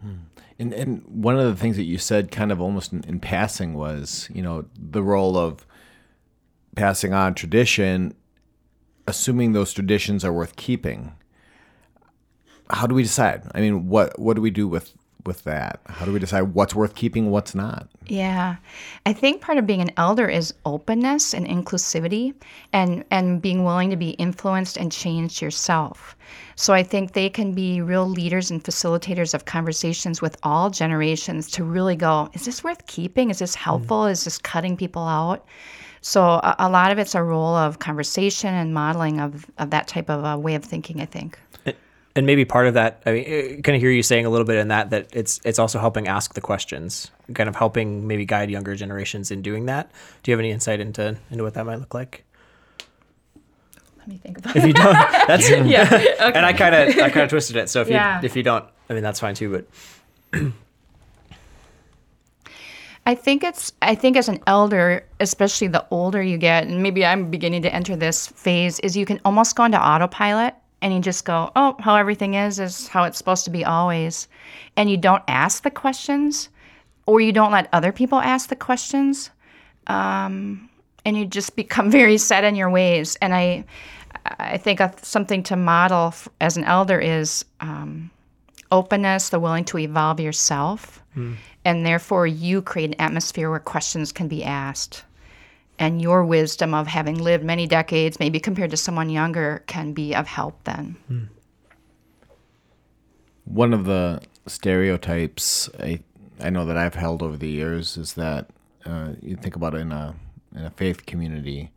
Hmm. 0.00 0.14
And, 0.58 0.72
and 0.72 1.02
one 1.06 1.38
of 1.38 1.44
the 1.44 1.56
things 1.56 1.76
that 1.76 1.84
you 1.84 1.98
said, 1.98 2.30
kind 2.30 2.52
of 2.52 2.60
almost 2.60 2.92
in, 2.92 3.02
in 3.04 3.20
passing, 3.20 3.74
was 3.74 4.28
you 4.32 4.42
know 4.42 4.64
the 4.76 5.02
role 5.02 5.36
of 5.36 5.66
passing 6.74 7.12
on 7.12 7.34
tradition, 7.34 8.14
assuming 9.06 9.52
those 9.52 9.72
traditions 9.72 10.24
are 10.24 10.32
worth 10.32 10.56
keeping. 10.56 11.12
How 12.70 12.86
do 12.86 12.94
we 12.94 13.02
decide? 13.02 13.42
I 13.54 13.60
mean, 13.60 13.88
what 13.88 14.18
what 14.18 14.34
do 14.34 14.42
we 14.42 14.50
do 14.50 14.66
with 14.66 14.94
with 15.24 15.44
that? 15.44 15.80
How 15.86 16.04
do 16.04 16.12
we 16.12 16.18
decide 16.18 16.54
what's 16.54 16.74
worth 16.74 16.94
keeping, 16.94 17.30
what's 17.30 17.54
not? 17.54 17.88
Yeah. 18.06 18.56
I 19.06 19.12
think 19.12 19.40
part 19.40 19.58
of 19.58 19.66
being 19.66 19.80
an 19.80 19.92
elder 19.96 20.28
is 20.28 20.54
openness 20.64 21.34
and 21.34 21.46
inclusivity 21.46 22.34
and, 22.72 23.04
and 23.10 23.40
being 23.40 23.64
willing 23.64 23.90
to 23.90 23.96
be 23.96 24.10
influenced 24.10 24.76
and 24.76 24.90
changed 24.90 25.40
yourself. 25.40 26.16
So 26.56 26.74
I 26.74 26.82
think 26.82 27.12
they 27.12 27.28
can 27.28 27.52
be 27.52 27.80
real 27.80 28.06
leaders 28.06 28.50
and 28.50 28.62
facilitators 28.62 29.34
of 29.34 29.44
conversations 29.44 30.20
with 30.20 30.36
all 30.42 30.70
generations 30.70 31.50
to 31.52 31.64
really 31.64 31.96
go, 31.96 32.28
is 32.32 32.44
this 32.44 32.64
worth 32.64 32.86
keeping? 32.86 33.30
Is 33.30 33.38
this 33.38 33.56
mm. 33.56 33.60
helpful? 33.60 34.06
Is 34.06 34.24
this 34.24 34.38
cutting 34.38 34.76
people 34.76 35.06
out? 35.06 35.46
So 36.02 36.22
a, 36.22 36.56
a 36.58 36.68
lot 36.68 36.90
of 36.90 36.98
it's 36.98 37.14
a 37.14 37.22
role 37.22 37.54
of 37.54 37.78
conversation 37.78 38.52
and 38.52 38.74
modeling 38.74 39.20
of, 39.20 39.46
of 39.58 39.70
that 39.70 39.86
type 39.86 40.10
of 40.10 40.24
a 40.24 40.36
way 40.36 40.54
of 40.56 40.64
thinking, 40.64 41.00
I 41.00 41.06
think. 41.06 41.38
And 42.14 42.26
maybe 42.26 42.44
part 42.44 42.66
of 42.66 42.74
that, 42.74 43.02
I 43.06 43.12
mean, 43.12 43.24
eh, 43.26 43.60
kind 43.62 43.74
of 43.74 43.80
hear 43.80 43.90
you 43.90 44.02
saying 44.02 44.26
a 44.26 44.30
little 44.30 44.44
bit 44.46 44.56
in 44.58 44.68
that 44.68 44.90
that 44.90 45.08
it's 45.14 45.40
it's 45.44 45.58
also 45.58 45.78
helping 45.78 46.08
ask 46.08 46.34
the 46.34 46.42
questions, 46.42 47.10
kind 47.32 47.48
of 47.48 47.56
helping 47.56 48.06
maybe 48.06 48.26
guide 48.26 48.50
younger 48.50 48.74
generations 48.76 49.30
in 49.30 49.40
doing 49.40 49.64
that. 49.66 49.90
Do 50.22 50.30
you 50.30 50.34
have 50.34 50.40
any 50.40 50.50
insight 50.50 50.78
into 50.80 51.16
into 51.30 51.42
what 51.42 51.54
that 51.54 51.64
might 51.64 51.76
look 51.80 51.94
like? 51.94 52.24
Let 53.98 54.08
me 54.08 54.18
think 54.18 54.38
about 54.38 54.56
If 54.56 54.64
you 54.66 54.74
don't, 54.74 54.92
that's 55.26 55.48
yeah. 55.48 55.84
Okay. 55.92 56.32
and 56.34 56.44
I 56.44 56.52
kind 56.52 56.74
of 56.74 56.88
I 56.98 57.08
kind 57.08 57.22
of 57.24 57.30
twisted 57.30 57.56
it. 57.56 57.70
So 57.70 57.80
if 57.80 57.88
Yeah. 57.88 58.20
you 58.20 58.26
if 58.26 58.36
you 58.36 58.42
don't, 58.42 58.66
I 58.90 58.92
mean 58.94 59.02
that's 59.02 59.20
fine 59.20 59.34
too. 59.34 59.64
But 60.32 60.42
I 63.06 63.14
think 63.14 63.42
it's 63.42 63.72
I 63.82 63.94
think 63.94 64.16
as 64.16 64.28
an 64.28 64.38
elder, 64.46 65.04
especially 65.18 65.68
the 65.68 65.84
older 65.90 66.22
you 66.22 66.36
get, 66.38 66.66
and 66.66 66.82
maybe 66.82 67.04
I'm 67.04 67.30
beginning 67.30 67.62
to 67.62 67.74
enter 67.74 67.96
this 67.96 68.28
phase, 68.28 68.78
is 68.80 68.96
you 68.96 69.06
can 69.06 69.20
almost 69.24 69.56
go 69.56 69.64
into 69.64 69.80
autopilot 69.80 70.54
and 70.82 70.92
you 70.92 71.00
just 71.00 71.24
go, 71.24 71.50
Oh, 71.56 71.76
how 71.78 71.96
everything 71.96 72.34
is 72.34 72.58
is 72.58 72.88
how 72.88 73.04
it's 73.04 73.16
supposed 73.16 73.44
to 73.44 73.50
be 73.50 73.64
always. 73.64 74.28
And 74.76 74.90
you 74.90 74.96
don't 74.96 75.22
ask 75.28 75.62
the 75.62 75.70
questions 75.70 76.48
or 77.06 77.20
you 77.20 77.32
don't 77.32 77.52
let 77.52 77.68
other 77.72 77.92
people 77.92 78.18
ask 78.18 78.48
the 78.48 78.56
questions. 78.56 79.30
Um, 79.86 80.68
and 81.04 81.16
you 81.16 81.24
just 81.24 81.56
become 81.62 81.90
very 81.90 82.18
set 82.18 82.44
in 82.44 82.54
your 82.56 82.70
ways. 82.70 83.16
And 83.22 83.34
I 83.34 83.64
I 84.24 84.58
think 84.58 84.80
something 85.02 85.42
to 85.44 85.56
model 85.56 86.08
f- 86.08 86.28
as 86.40 86.56
an 86.56 86.64
elder 86.64 86.98
is 87.00 87.44
um, 87.60 88.10
openness, 88.70 89.30
the 89.30 89.40
willing 89.40 89.64
to 89.66 89.78
evolve 89.78 90.20
yourself, 90.20 91.02
and 91.64 91.84
therefore 91.86 92.26
you 92.26 92.62
create 92.62 92.90
an 92.90 93.00
atmosphere 93.00 93.50
where 93.50 93.58
questions 93.58 94.12
can 94.12 94.28
be 94.28 94.44
asked. 94.44 95.04
And 95.82 96.00
your 96.00 96.24
wisdom 96.24 96.74
of 96.74 96.86
having 96.86 97.18
lived 97.18 97.42
many 97.42 97.66
decades, 97.66 98.20
maybe 98.20 98.38
compared 98.38 98.70
to 98.70 98.76
someone 98.76 99.10
younger, 99.10 99.64
can 99.66 99.92
be 99.92 100.14
of 100.14 100.28
help 100.28 100.62
then. 100.62 100.96
One 103.46 103.74
of 103.74 103.84
the 103.84 104.22
stereotypes 104.46 105.68
I 105.80 105.98
I 106.40 106.50
know 106.50 106.64
that 106.66 106.76
I've 106.76 106.94
held 106.94 107.20
over 107.20 107.36
the 107.36 107.48
years 107.48 107.96
is 107.96 108.14
that 108.14 108.50
uh, 108.86 109.14
you 109.20 109.34
think 109.34 109.56
about 109.56 109.74
it 109.74 109.78
in 109.78 109.90
a 109.90 110.14
in 110.54 110.64
a 110.64 110.70
faith 110.70 111.04
community, 111.04 111.72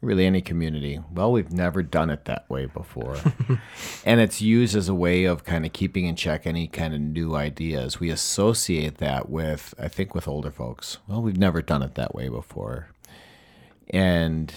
really 0.00 0.26
any 0.26 0.40
community. 0.40 0.98
Well, 1.12 1.30
we've 1.30 1.52
never 1.52 1.84
done 1.84 2.10
it 2.10 2.24
that 2.24 2.50
way 2.50 2.66
before, 2.66 3.16
and 4.04 4.20
it's 4.20 4.42
used 4.42 4.74
as 4.74 4.88
a 4.88 4.94
way 4.94 5.22
of 5.22 5.44
kind 5.44 5.64
of 5.64 5.72
keeping 5.72 6.06
in 6.06 6.16
check 6.16 6.48
any 6.48 6.66
kind 6.66 6.92
of 6.92 7.00
new 7.00 7.36
ideas. 7.36 8.00
We 8.00 8.10
associate 8.10 8.98
that 8.98 9.28
with 9.28 9.72
I 9.78 9.86
think 9.86 10.16
with 10.16 10.26
older 10.26 10.50
folks. 10.50 10.98
Well, 11.06 11.22
we've 11.22 11.38
never 11.38 11.62
done 11.62 11.84
it 11.84 11.94
that 11.94 12.12
way 12.12 12.28
before, 12.28 12.88
and 13.90 14.54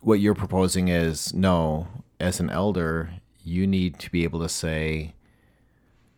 what 0.00 0.20
you're 0.20 0.34
proposing 0.34 0.88
is 0.88 1.34
no, 1.34 1.88
as 2.20 2.40
an 2.40 2.50
elder, 2.50 3.10
you 3.44 3.66
need 3.66 3.98
to 4.00 4.10
be 4.10 4.24
able 4.24 4.40
to 4.40 4.48
say, 4.48 5.14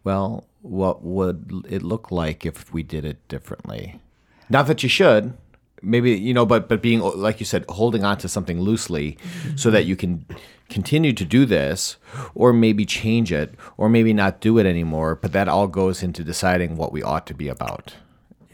well, 0.04 0.46
what 0.62 1.02
would 1.02 1.64
it 1.68 1.82
look 1.82 2.10
like 2.10 2.44
if 2.44 2.72
we 2.72 2.82
did 2.82 3.04
it 3.04 3.26
differently? 3.28 4.00
Not 4.48 4.66
that 4.66 4.82
you 4.82 4.88
should, 4.88 5.34
maybe 5.82 6.12
you 6.12 6.34
know, 6.34 6.44
but 6.44 6.68
but 6.68 6.82
being 6.82 7.00
like 7.00 7.40
you 7.40 7.46
said, 7.46 7.64
holding 7.68 8.04
on 8.04 8.18
to 8.18 8.28
something 8.28 8.60
loosely, 8.60 9.16
so 9.56 9.70
that 9.70 9.84
you 9.84 9.96
can 9.96 10.26
continue 10.68 11.12
to 11.12 11.24
do 11.24 11.46
this, 11.46 11.96
or 12.34 12.52
maybe 12.52 12.84
change 12.84 13.32
it, 13.32 13.54
or 13.76 13.88
maybe 13.88 14.12
not 14.12 14.40
do 14.40 14.58
it 14.58 14.66
anymore. 14.66 15.14
But 15.14 15.32
that 15.32 15.48
all 15.48 15.68
goes 15.68 16.02
into 16.02 16.24
deciding 16.24 16.76
what 16.76 16.92
we 16.92 17.02
ought 17.02 17.26
to 17.28 17.34
be 17.34 17.48
about. 17.48 17.94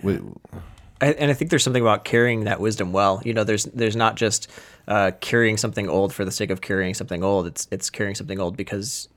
We- 0.03 0.21
I, 0.55 0.61
and 1.01 1.31
I 1.31 1.35
think 1.35 1.51
there's 1.51 1.63
something 1.63 1.83
about 1.83 2.05
carrying 2.05 2.45
that 2.45 2.61
wisdom 2.61 2.93
well. 2.93 3.21
You 3.25 3.35
know, 3.35 3.45
there's 3.45 3.65
there's 3.65 3.97
not 3.97 4.17
just 4.17 4.51
uh, 4.89 5.13
carrying 5.21 5.57
something 5.57 5.89
old 5.89 6.15
for 6.15 6.25
the 6.25 6.31
sake 6.31 6.51
of 6.51 6.61
carrying 6.61 6.95
something 6.95 7.23
old. 7.23 7.47
It's 7.47 7.69
it's 7.71 7.91
carrying 7.91 8.15
something 8.15 8.41
old 8.41 8.57
because 8.57 9.09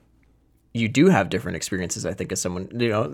you 0.73 0.87
do 0.87 1.07
have 1.07 1.29
different 1.29 1.55
experiences. 1.55 2.05
I 2.05 2.13
think 2.13 2.31
as 2.31 2.41
someone, 2.41 2.69
you 2.77 2.89
know, 2.89 3.13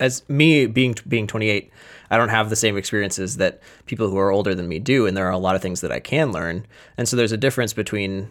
as 0.00 0.28
me 0.28 0.66
being 0.66 0.96
being 1.06 1.26
28, 1.26 1.70
I 2.10 2.16
don't 2.16 2.30
have 2.30 2.50
the 2.50 2.56
same 2.56 2.76
experiences 2.76 3.36
that 3.36 3.60
people 3.84 4.08
who 4.08 4.18
are 4.18 4.30
older 4.30 4.54
than 4.54 4.68
me 4.68 4.78
do, 4.78 5.06
and 5.06 5.16
there 5.16 5.26
are 5.26 5.32
a 5.32 5.38
lot 5.38 5.54
of 5.54 5.62
things 5.62 5.82
that 5.82 5.92
I 5.92 6.00
can 6.00 6.32
learn. 6.32 6.66
And 6.96 7.08
so 7.08 7.16
there's 7.16 7.32
a 7.32 7.36
difference 7.36 7.72
between 7.72 8.30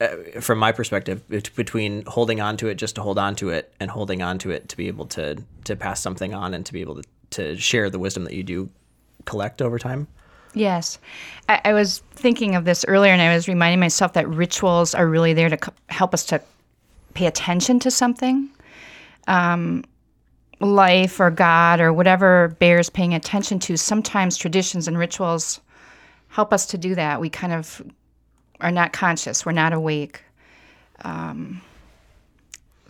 uh, 0.00 0.40
from 0.40 0.58
my 0.58 0.72
perspective 0.72 1.26
between 1.28 2.04
holding 2.06 2.40
on 2.40 2.56
to 2.58 2.68
it 2.68 2.74
just 2.74 2.96
to 2.96 3.02
hold 3.02 3.18
on 3.18 3.34
to 3.36 3.48
it 3.48 3.72
and 3.80 3.90
holding 3.90 4.20
on 4.20 4.38
to 4.38 4.50
it 4.50 4.68
to 4.68 4.76
be 4.76 4.88
able 4.88 5.06
to 5.06 5.42
to 5.64 5.76
pass 5.76 6.00
something 6.00 6.34
on 6.34 6.54
and 6.54 6.66
to 6.66 6.72
be 6.72 6.80
able 6.80 6.96
to, 6.96 7.08
to 7.30 7.56
share 7.56 7.88
the 7.88 7.98
wisdom 7.98 8.24
that 8.24 8.34
you 8.34 8.42
do 8.42 8.68
collect 9.24 9.62
over 9.62 9.78
time 9.78 10.06
Yes. 10.54 10.98
I, 11.48 11.60
I 11.64 11.72
was 11.72 12.02
thinking 12.12 12.54
of 12.54 12.64
this 12.64 12.84
earlier 12.86 13.12
and 13.12 13.22
I 13.22 13.34
was 13.34 13.48
reminding 13.48 13.80
myself 13.80 14.12
that 14.14 14.28
rituals 14.28 14.94
are 14.94 15.06
really 15.06 15.32
there 15.32 15.48
to 15.48 15.58
c- 15.62 15.72
help 15.88 16.12
us 16.14 16.24
to 16.26 16.42
pay 17.14 17.26
attention 17.26 17.78
to 17.80 17.90
something. 17.90 18.50
Um, 19.26 19.84
life 20.60 21.18
or 21.18 21.30
God 21.30 21.80
or 21.80 21.92
whatever 21.92 22.48
bears 22.60 22.88
paying 22.90 23.14
attention 23.14 23.58
to. 23.60 23.76
Sometimes 23.76 24.36
traditions 24.36 24.86
and 24.86 24.96
rituals 24.98 25.60
help 26.28 26.52
us 26.52 26.66
to 26.66 26.78
do 26.78 26.94
that. 26.94 27.20
We 27.20 27.30
kind 27.30 27.52
of 27.52 27.82
are 28.60 28.70
not 28.70 28.92
conscious, 28.92 29.44
we're 29.44 29.52
not 29.52 29.72
awake. 29.72 30.22
Um, 31.04 31.62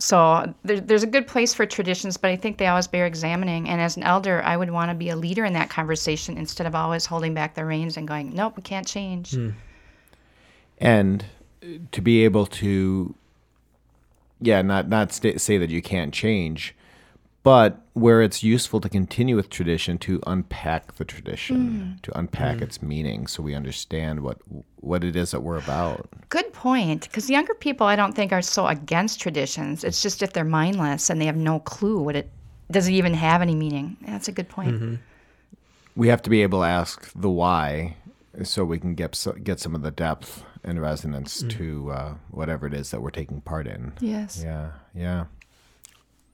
so 0.03 0.53
there, 0.65 0.81
there's 0.81 1.03
a 1.03 1.07
good 1.07 1.27
place 1.27 1.53
for 1.53 1.65
traditions, 1.65 2.17
but 2.17 2.29
I 2.29 2.35
think 2.35 2.57
they 2.57 2.67
always 2.67 2.87
bear 2.87 3.05
examining. 3.05 3.69
And 3.69 3.79
as 3.79 3.95
an 3.95 4.03
elder, 4.03 4.43
I 4.43 4.57
would 4.57 4.69
want 4.69 4.89
to 4.91 4.95
be 4.95 5.07
a 5.07 5.15
leader 5.15 5.45
in 5.45 5.53
that 5.53 5.69
conversation 5.69 6.37
instead 6.37 6.67
of 6.67 6.75
always 6.75 7.05
holding 7.05 7.33
back 7.33 7.55
the 7.55 7.63
reins 7.63 7.95
and 7.95 8.05
going, 8.05 8.35
"Nope, 8.35 8.57
we 8.57 8.63
can't 8.63 8.85
change." 8.85 9.31
Hmm. 9.33 9.51
and 10.77 11.23
to 11.93 12.01
be 12.01 12.25
able 12.25 12.45
to 12.45 13.15
yeah 14.41 14.61
not 14.61 14.89
not 14.89 15.13
sta 15.13 15.37
say 15.37 15.57
that 15.57 15.69
you 15.69 15.81
can't 15.81 16.13
change 16.13 16.75
but 17.43 17.81
where 17.93 18.21
it's 18.21 18.41
useful 18.41 18.79
to 18.79 18.89
continue 18.89 19.35
with 19.35 19.49
tradition 19.49 19.97
to 19.99 20.19
unpack 20.25 20.95
the 20.95 21.05
tradition 21.05 21.57
hmm. 21.67 21.91
to 22.01 22.17
unpack 22.17 22.57
hmm. 22.57 22.63
its 22.63 22.81
meaning 22.81 23.27
so 23.27 23.43
we 23.43 23.53
understand 23.53 24.21
what 24.21 24.37
what 24.77 25.03
it 25.03 25.15
is 25.15 25.31
that 25.31 25.41
we're 25.41 25.57
about 25.57 26.09
Good 26.33 26.51
point. 26.51 27.03
Because 27.03 27.29
younger 27.29 27.53
people, 27.53 27.85
I 27.85 27.95
don't 27.95 28.13
think, 28.13 28.31
are 28.31 28.41
so 28.41 28.65
against 28.65 29.21
traditions. 29.21 29.83
It's 29.83 30.01
just 30.01 30.23
if 30.23 30.33
they're 30.33 30.43
mindless 30.43 31.11
and 31.11 31.21
they 31.21 31.27
have 31.27 31.35
no 31.35 31.59
clue 31.59 32.01
what 32.01 32.15
it 32.15 32.31
does 32.71 32.87
it 32.87 32.93
even 32.93 33.13
have 33.13 33.43
any 33.43 33.53
meaning. 33.53 33.97
That's 34.07 34.27
a 34.27 34.31
good 34.31 34.49
point. 34.49 34.71
Mm-hmm. 34.71 34.95
we 35.95 36.07
have 36.07 36.23
to 36.23 36.31
be 36.31 36.41
able 36.41 36.61
to 36.61 36.65
ask 36.65 37.11
the 37.13 37.29
why 37.29 37.97
so 38.41 38.65
we 38.65 38.79
can 38.79 38.95
get 38.95 39.27
get 39.43 39.59
some 39.59 39.75
of 39.75 39.83
the 39.83 39.91
depth 39.91 40.43
and 40.63 40.81
resonance 40.81 41.43
mm. 41.43 41.51
to 41.51 41.91
uh, 41.91 42.13
whatever 42.31 42.65
it 42.65 42.73
is 42.73 42.89
that 42.89 43.01
we're 43.03 43.11
taking 43.11 43.41
part 43.41 43.67
in 43.67 43.93
Yes. 43.99 44.41
yeah 44.43 44.71
yeah 44.95 45.25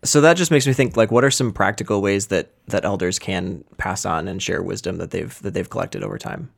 so 0.04 0.22
that 0.22 0.36
just 0.36 0.52
makes 0.52 0.66
me 0.66 0.74
think 0.74 0.96
like 0.96 1.12
what 1.12 1.24
are 1.24 1.32
some 1.32 1.52
practical 1.52 2.02
ways 2.02 2.28
that 2.28 2.52
that 2.68 2.86
elders 2.86 3.20
can 3.20 3.64
pass 3.78 4.06
on 4.06 4.28
and 4.28 4.42
share 4.42 4.62
wisdom 4.62 4.98
that 4.98 5.12
they've 5.12 5.42
that 5.42 5.54
they've 5.54 5.70
collected 5.70 6.04
over 6.04 6.18
time 6.18 6.50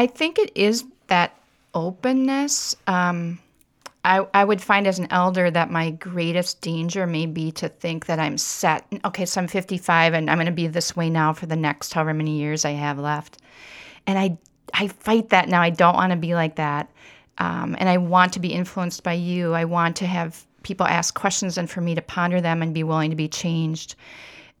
I 0.00 0.06
think 0.06 0.38
it 0.38 0.50
is 0.54 0.84
that 1.08 1.36
openness. 1.74 2.74
Um, 2.86 3.38
I, 4.02 4.26
I 4.32 4.44
would 4.44 4.62
find 4.62 4.86
as 4.86 4.98
an 4.98 5.08
elder 5.10 5.50
that 5.50 5.70
my 5.70 5.90
greatest 5.90 6.62
danger 6.62 7.06
may 7.06 7.26
be 7.26 7.52
to 7.52 7.68
think 7.68 8.06
that 8.06 8.18
I'm 8.18 8.38
set. 8.38 8.86
Okay, 9.04 9.26
so 9.26 9.42
I'm 9.42 9.46
55 9.46 10.14
and 10.14 10.30
I'm 10.30 10.38
going 10.38 10.46
to 10.46 10.52
be 10.52 10.68
this 10.68 10.96
way 10.96 11.10
now 11.10 11.34
for 11.34 11.44
the 11.44 11.56
next 11.56 11.92
however 11.92 12.14
many 12.14 12.38
years 12.38 12.64
I 12.64 12.70
have 12.70 12.98
left. 12.98 13.42
And 14.06 14.18
I, 14.18 14.38
I 14.72 14.88
fight 14.88 15.28
that 15.28 15.50
now. 15.50 15.60
I 15.60 15.68
don't 15.68 15.94
want 15.94 16.12
to 16.12 16.16
be 16.16 16.34
like 16.34 16.56
that. 16.56 16.90
Um, 17.36 17.76
and 17.78 17.88
I 17.88 17.98
want 17.98 18.32
to 18.32 18.40
be 18.40 18.54
influenced 18.54 19.02
by 19.02 19.12
you. 19.12 19.52
I 19.52 19.66
want 19.66 19.96
to 19.96 20.06
have 20.06 20.46
people 20.62 20.86
ask 20.86 21.14
questions 21.14 21.58
and 21.58 21.68
for 21.68 21.80
me 21.80 21.94
to 21.94 22.02
ponder 22.02 22.40
them 22.40 22.62
and 22.62 22.74
be 22.74 22.82
willing 22.82 23.10
to 23.10 23.16
be 23.16 23.28
changed. 23.28 23.94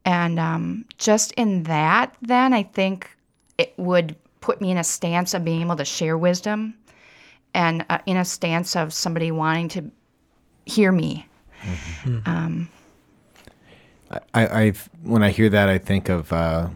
And 0.04 0.38
um, 0.38 0.84
just 0.98 1.32
in 1.32 1.64
that, 1.64 2.14
then 2.22 2.52
I 2.52 2.62
think 2.62 3.10
it 3.58 3.74
would 3.76 4.16
put 4.40 4.60
me 4.60 4.70
in 4.70 4.78
a 4.78 4.84
stance 4.84 5.34
of 5.34 5.44
being 5.44 5.60
able 5.60 5.76
to 5.76 5.84
share 5.84 6.16
wisdom 6.16 6.74
and 7.54 7.84
uh, 7.90 7.98
in 8.06 8.16
a 8.16 8.24
stance 8.24 8.76
of 8.76 8.92
somebody 8.92 9.30
wanting 9.30 9.68
to 9.68 9.90
hear 10.66 10.92
me. 10.92 11.26
I, 14.10 14.20
I 14.34 14.72
when 15.02 15.22
I 15.22 15.30
hear 15.30 15.48
that, 15.50 15.68
I 15.68 15.78
think 15.78 16.08
of 16.08 16.32
uh, 16.32 16.68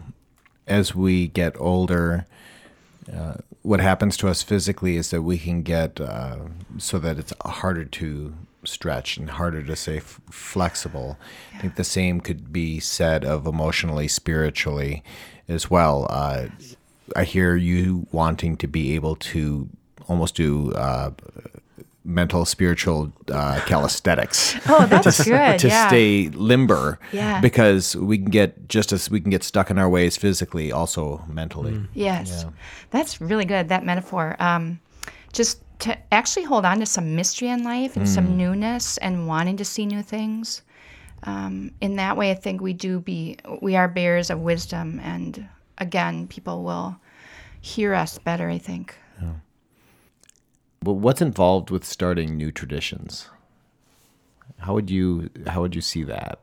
as 0.67 0.95
we 0.95 1.27
get 1.27 1.59
older, 1.59 2.25
uh, 3.13 3.35
what 3.61 3.79
happens 3.79 4.15
to 4.17 4.27
us 4.27 4.41
physically 4.41 4.95
is 4.95 5.09
that 5.09 5.23
we 5.23 5.37
can 5.37 5.63
get 5.63 5.99
uh, 5.99 6.37
so 6.77 6.99
that 6.99 7.17
it's 7.17 7.33
harder 7.43 7.85
to 7.85 8.33
stretched 8.65 9.17
and 9.17 9.29
harder 9.31 9.63
to 9.63 9.75
say 9.75 9.97
f- 9.97 10.19
flexible. 10.29 11.17
I 11.55 11.59
think 11.59 11.75
the 11.75 11.83
same 11.83 12.19
could 12.21 12.51
be 12.51 12.79
said 12.79 13.23
of 13.25 13.45
emotionally, 13.47 14.07
spiritually 14.07 15.03
as 15.47 15.69
well. 15.69 16.07
Uh, 16.09 16.47
I 17.15 17.23
hear 17.23 17.55
you 17.55 18.07
wanting 18.11 18.57
to 18.57 18.67
be 18.67 18.95
able 18.95 19.15
to 19.17 19.69
almost 20.07 20.35
do 20.35 20.71
uh, 20.73 21.11
mental, 22.03 22.45
spiritual 22.45 23.11
uh, 23.31 23.59
calisthenics. 23.65 24.55
Oh, 24.67 24.85
that's 24.85 25.23
good. 25.23 25.59
to 25.59 25.67
yeah. 25.67 25.87
stay 25.87 26.29
limber 26.29 26.99
Yeah. 27.11 27.41
because 27.41 27.95
we 27.95 28.17
can 28.17 28.29
get 28.29 28.67
just 28.67 28.91
as 28.91 29.09
we 29.09 29.19
can 29.21 29.29
get 29.31 29.43
stuck 29.43 29.69
in 29.69 29.77
our 29.77 29.89
ways 29.89 30.17
physically 30.17 30.71
also 30.71 31.23
mentally 31.27 31.81
Yes, 31.93 32.45
that's 32.91 33.21
really 33.21 33.45
good. 33.45 33.69
That 33.69 33.83
metaphor. 33.85 34.35
Um, 34.39 34.79
just 35.33 35.61
to 35.79 35.97
actually 36.13 36.43
hold 36.43 36.65
on 36.65 36.79
to 36.79 36.85
some 36.85 37.15
mystery 37.15 37.49
in 37.49 37.63
life 37.63 37.95
and 37.97 38.07
some 38.07 38.37
newness 38.37 38.97
and 38.97 39.27
wanting 39.27 39.57
to 39.57 39.65
see 39.65 39.85
new 39.85 40.01
things. 40.01 40.61
Um, 41.23 41.71
in 41.81 41.95
that 41.95 42.17
way, 42.17 42.31
I 42.31 42.35
think 42.35 42.61
we 42.61 42.73
do 42.73 42.99
be 42.99 43.37
we 43.61 43.75
are 43.75 43.87
bearers 43.87 44.29
of 44.29 44.39
wisdom, 44.39 44.99
and 45.03 45.47
again, 45.77 46.27
people 46.27 46.63
will 46.63 46.97
hear 47.61 47.93
us 47.93 48.17
better. 48.19 48.49
I 48.49 48.57
think. 48.59 48.95
but 50.81 50.93
what's 50.93 51.21
involved 51.21 51.71
with 51.71 51.83
starting 51.83 52.37
new 52.37 52.51
traditions 52.51 53.29
how 54.59 54.73
would 54.73 54.89
you 54.89 55.29
how 55.47 55.61
would 55.61 55.73
you 55.75 55.81
see 55.81 56.03
that 56.03 56.39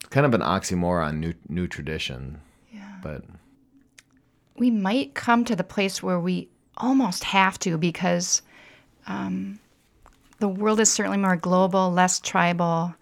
it's 0.00 0.08
kind 0.10 0.26
of 0.26 0.34
an 0.34 0.40
oxymoron 0.40 1.18
new 1.18 1.34
new 1.48 1.66
tradition 1.66 2.40
yeah 2.72 2.96
but 3.02 3.22
we 4.56 4.70
might 4.70 5.14
come 5.14 5.44
to 5.44 5.56
the 5.56 5.64
place 5.64 6.02
where 6.02 6.20
we 6.20 6.48
almost 6.76 7.24
have 7.24 7.58
to 7.60 7.76
because 7.76 8.42
um, 9.06 9.58
the 10.38 10.48
world 10.48 10.80
is 10.80 10.92
certainly 10.92 11.18
more 11.18 11.36
global, 11.36 11.90
less 11.90 12.20
tribal, 12.20 12.94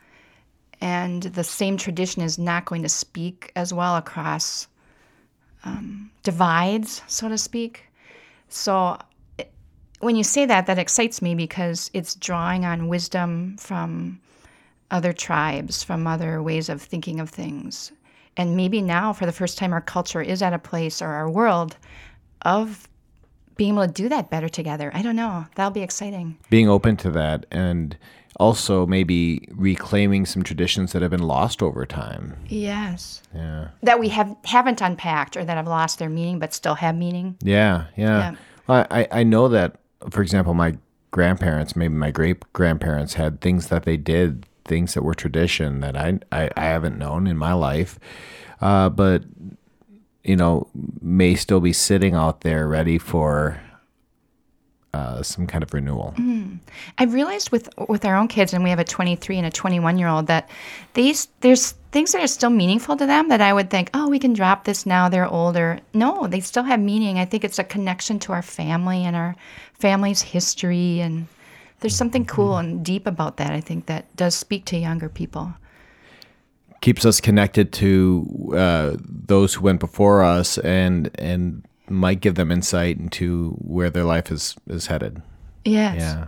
and 0.81 1.23
the 1.23 1.45
same 1.45 1.77
tradition 1.77 2.23
is 2.23 2.39
not 2.39 2.65
going 2.65 2.83
to 2.83 2.89
speak 2.89 3.53
as 3.55 3.73
well 3.73 3.97
across 3.97 4.67
um, 5.65 6.11
divides, 6.23 7.03
so 7.07 7.29
to 7.29 7.39
speak. 7.39 7.85
So 8.49 8.99
when 10.01 10.17
you 10.17 10.25
say 10.25 10.47
that, 10.47 10.67
that 10.67 10.79
excites 10.79 11.23
me 11.23 11.35
because 11.35 11.91
it's 11.95 12.17
drawing 12.17 12.65
on 12.65 12.89
wisdom 12.89 13.57
from 13.59 14.21
other 14.91 15.13
tribes, 15.13 15.83
from 15.83 16.07
other 16.07 16.43
ways 16.43 16.69
of 16.69 16.83
thinking 16.83 17.21
of 17.21 17.31
things. 17.31 17.93
And 18.37 18.57
maybe 18.57 18.81
now, 18.81 19.13
for 19.13 19.27
the 19.27 19.33
first 19.33 19.59
time, 19.59 19.73
our 19.73 19.81
culture 19.81 20.23
is 20.23 20.41
at 20.43 20.53
a 20.53 20.59
place 20.59 21.03
or 21.03 21.09
our 21.09 21.29
world 21.31 21.77
of 22.43 22.89
being 23.57 23.75
able 23.75 23.87
to 23.87 23.93
do 23.93 24.09
that 24.09 24.31
better 24.31 24.49
together. 24.49 24.91
I 24.95 25.03
don't 25.03 25.17
know. 25.17 25.47
That'll 25.55 25.71
be 25.71 25.83
exciting. 25.83 26.39
being 26.51 26.69
open 26.69 26.97
to 26.99 27.11
that 27.11 27.45
and 27.51 27.97
also 28.41 28.87
maybe 28.87 29.47
reclaiming 29.53 30.25
some 30.25 30.43
traditions 30.43 30.93
that 30.93 31.03
have 31.03 31.11
been 31.11 31.23
lost 31.23 31.63
over 31.63 31.85
time 31.85 32.35
Yes. 32.49 33.23
yeah 33.35 33.69
That 33.83 34.01
we 34.01 34.09
have 34.09 34.35
haven't 34.45 34.81
unpacked 34.81 35.37
or 35.37 35.45
that 35.45 35.57
have 35.59 35.67
lost 35.69 35.99
their 35.99 36.09
meaning 36.09 36.39
but 36.39 36.55
still 36.55 36.75
have 36.77 36.97
meaning. 36.97 37.37
Yeah, 37.43 37.85
yeah. 37.95 38.19
Yeah. 38.19 38.35
Well, 38.67 38.87
I, 38.91 39.07
I 39.13 39.23
know 39.23 39.49
that, 39.49 39.77
for 40.11 40.23
example, 40.23 40.55
my 40.55 40.79
grandparents, 41.11 41.77
maybe 41.77 41.93
my 41.95 42.11
great 42.11 42.51
grandparents, 42.55 43.15
had 43.15 43.43
things 43.43 43.67
that 43.69 43.85
they 43.85 43.99
did, 43.99 44.47
things 44.65 44.95
that 44.95 45.03
were 45.03 45.15
tradition 45.15 45.81
that 45.81 45.97
I, 45.97 46.19
I, 46.31 46.51
I 46.57 46.65
haven't 46.65 46.99
known 46.99 47.27
in 47.27 47.37
my 47.37 47.53
life, 47.53 47.99
uh, 48.61 48.89
but, 48.89 49.25
you 50.25 50.37
know, 50.37 50.69
may 51.01 51.35
still 51.35 51.61
be 51.61 51.73
sitting 51.73 52.15
out 52.15 52.43
there 52.43 52.69
ready 52.69 52.99
for 52.99 53.61
uh, 54.95 55.23
some 55.23 55.47
kind 55.47 55.63
of 55.63 55.73
renewal. 55.73 56.15
I've 56.99 57.15
realized 57.15 57.51
with 57.51 57.69
with 57.89 58.05
our 58.05 58.17
own 58.17 58.29
kids, 58.29 58.53
and 58.53 58.63
we 58.63 58.71
have 58.71 58.79
a 58.79 58.85
23 58.85 59.39
and 59.39 59.47
a 59.47 59.51
21 59.51 59.99
year 59.99 60.09
old, 60.09 60.27
that 60.27 60.51
these 60.93 61.29
there's 61.41 61.73
things 61.93 62.13
that 62.13 62.23
are 62.23 62.27
still 62.27 62.51
meaningful 62.51 62.97
to 62.97 63.07
them 63.07 63.29
that 63.29 63.41
I 63.41 63.53
would 63.53 63.71
think, 63.71 63.91
oh, 63.95 64.09
we 64.09 64.19
can 64.19 64.35
drop 64.35 64.65
this 64.65 64.85
now. 64.85 65.09
They're 65.09 65.27
older. 65.27 65.81
No, 65.95 66.27
they 66.27 66.41
still 66.41 66.63
have 66.63 66.81
meaning. 66.81 67.19
I 67.19 67.25
think 67.25 67.45
it's 67.45 67.59
a 67.59 67.65
connection 67.65 68.19
to 68.21 68.33
our 68.33 68.43
family 68.43 69.05
and 69.05 69.17
our 69.17 69.35
family's 69.73 70.21
history, 70.21 71.01
and 71.01 71.27
there's 71.83 71.97
something 71.97 72.25
cool 72.25 72.57
and 72.57 72.85
deep 72.85 73.07
about 73.07 73.37
that. 73.37 73.51
I 73.51 73.61
think 73.61 73.87
that 73.87 74.15
does 74.17 74.35
speak 74.35 74.65
to 74.67 74.79
younger 74.79 75.09
people. 75.09 75.53
Keeps 76.81 77.05
us 77.05 77.21
connected 77.21 77.73
to 77.75 78.55
uh, 78.57 78.97
those 78.99 79.55
who 79.55 79.63
went 79.63 79.81
before 79.81 80.23
us 80.23 80.59
and 80.59 81.11
and 81.17 81.65
might 81.89 82.21
give 82.21 82.37
them 82.37 82.51
insight 82.51 82.99
into 82.99 83.51
where 83.59 83.91
their 83.91 84.05
life 84.05 84.31
is, 84.31 84.57
is 84.67 84.87
headed. 84.87 85.21
Yes. 85.65 86.01
Yeah. 86.01 86.27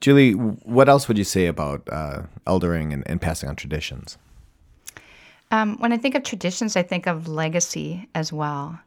Julie, 0.00 0.32
what 0.32 0.88
else 0.88 1.08
would 1.08 1.18
you 1.18 1.24
say 1.24 1.46
about 1.46 1.86
uh, 1.92 2.22
eldering 2.46 2.92
and, 2.92 3.02
and 3.06 3.20
passing 3.20 3.48
on 3.48 3.56
traditions? 3.56 4.16
Um, 5.50 5.76
when 5.78 5.92
I 5.92 5.98
think 5.98 6.14
of 6.14 6.22
traditions, 6.22 6.76
I 6.76 6.82
think 6.82 7.06
of 7.06 7.28
legacy 7.28 8.08
as 8.14 8.32
well. 8.32 8.78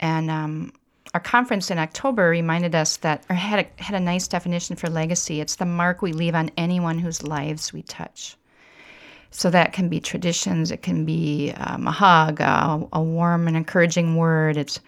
And 0.00 0.30
um, 0.30 0.72
our 1.14 1.20
conference 1.20 1.70
in 1.70 1.78
October 1.78 2.28
reminded 2.28 2.74
us 2.74 2.98
that, 2.98 3.24
or 3.30 3.36
had 3.36 3.66
a, 3.66 3.82
had 3.82 3.96
a 3.96 4.00
nice 4.00 4.28
definition 4.28 4.76
for 4.76 4.90
legacy. 4.90 5.40
It's 5.40 5.56
the 5.56 5.64
mark 5.64 6.02
we 6.02 6.12
leave 6.12 6.34
on 6.34 6.50
anyone 6.56 6.98
whose 6.98 7.22
lives 7.22 7.72
we 7.72 7.82
touch. 7.82 8.36
So 9.30 9.50
that 9.50 9.72
can 9.72 9.88
be 9.88 10.00
traditions. 10.00 10.70
It 10.70 10.82
can 10.82 11.04
be 11.04 11.52
um, 11.56 11.86
a 11.86 11.90
hug, 11.90 12.40
a, 12.40 12.86
a 12.92 13.02
warm 13.02 13.46
and 13.46 13.56
encouraging 13.56 14.16
word. 14.16 14.56
It's, 14.56 14.80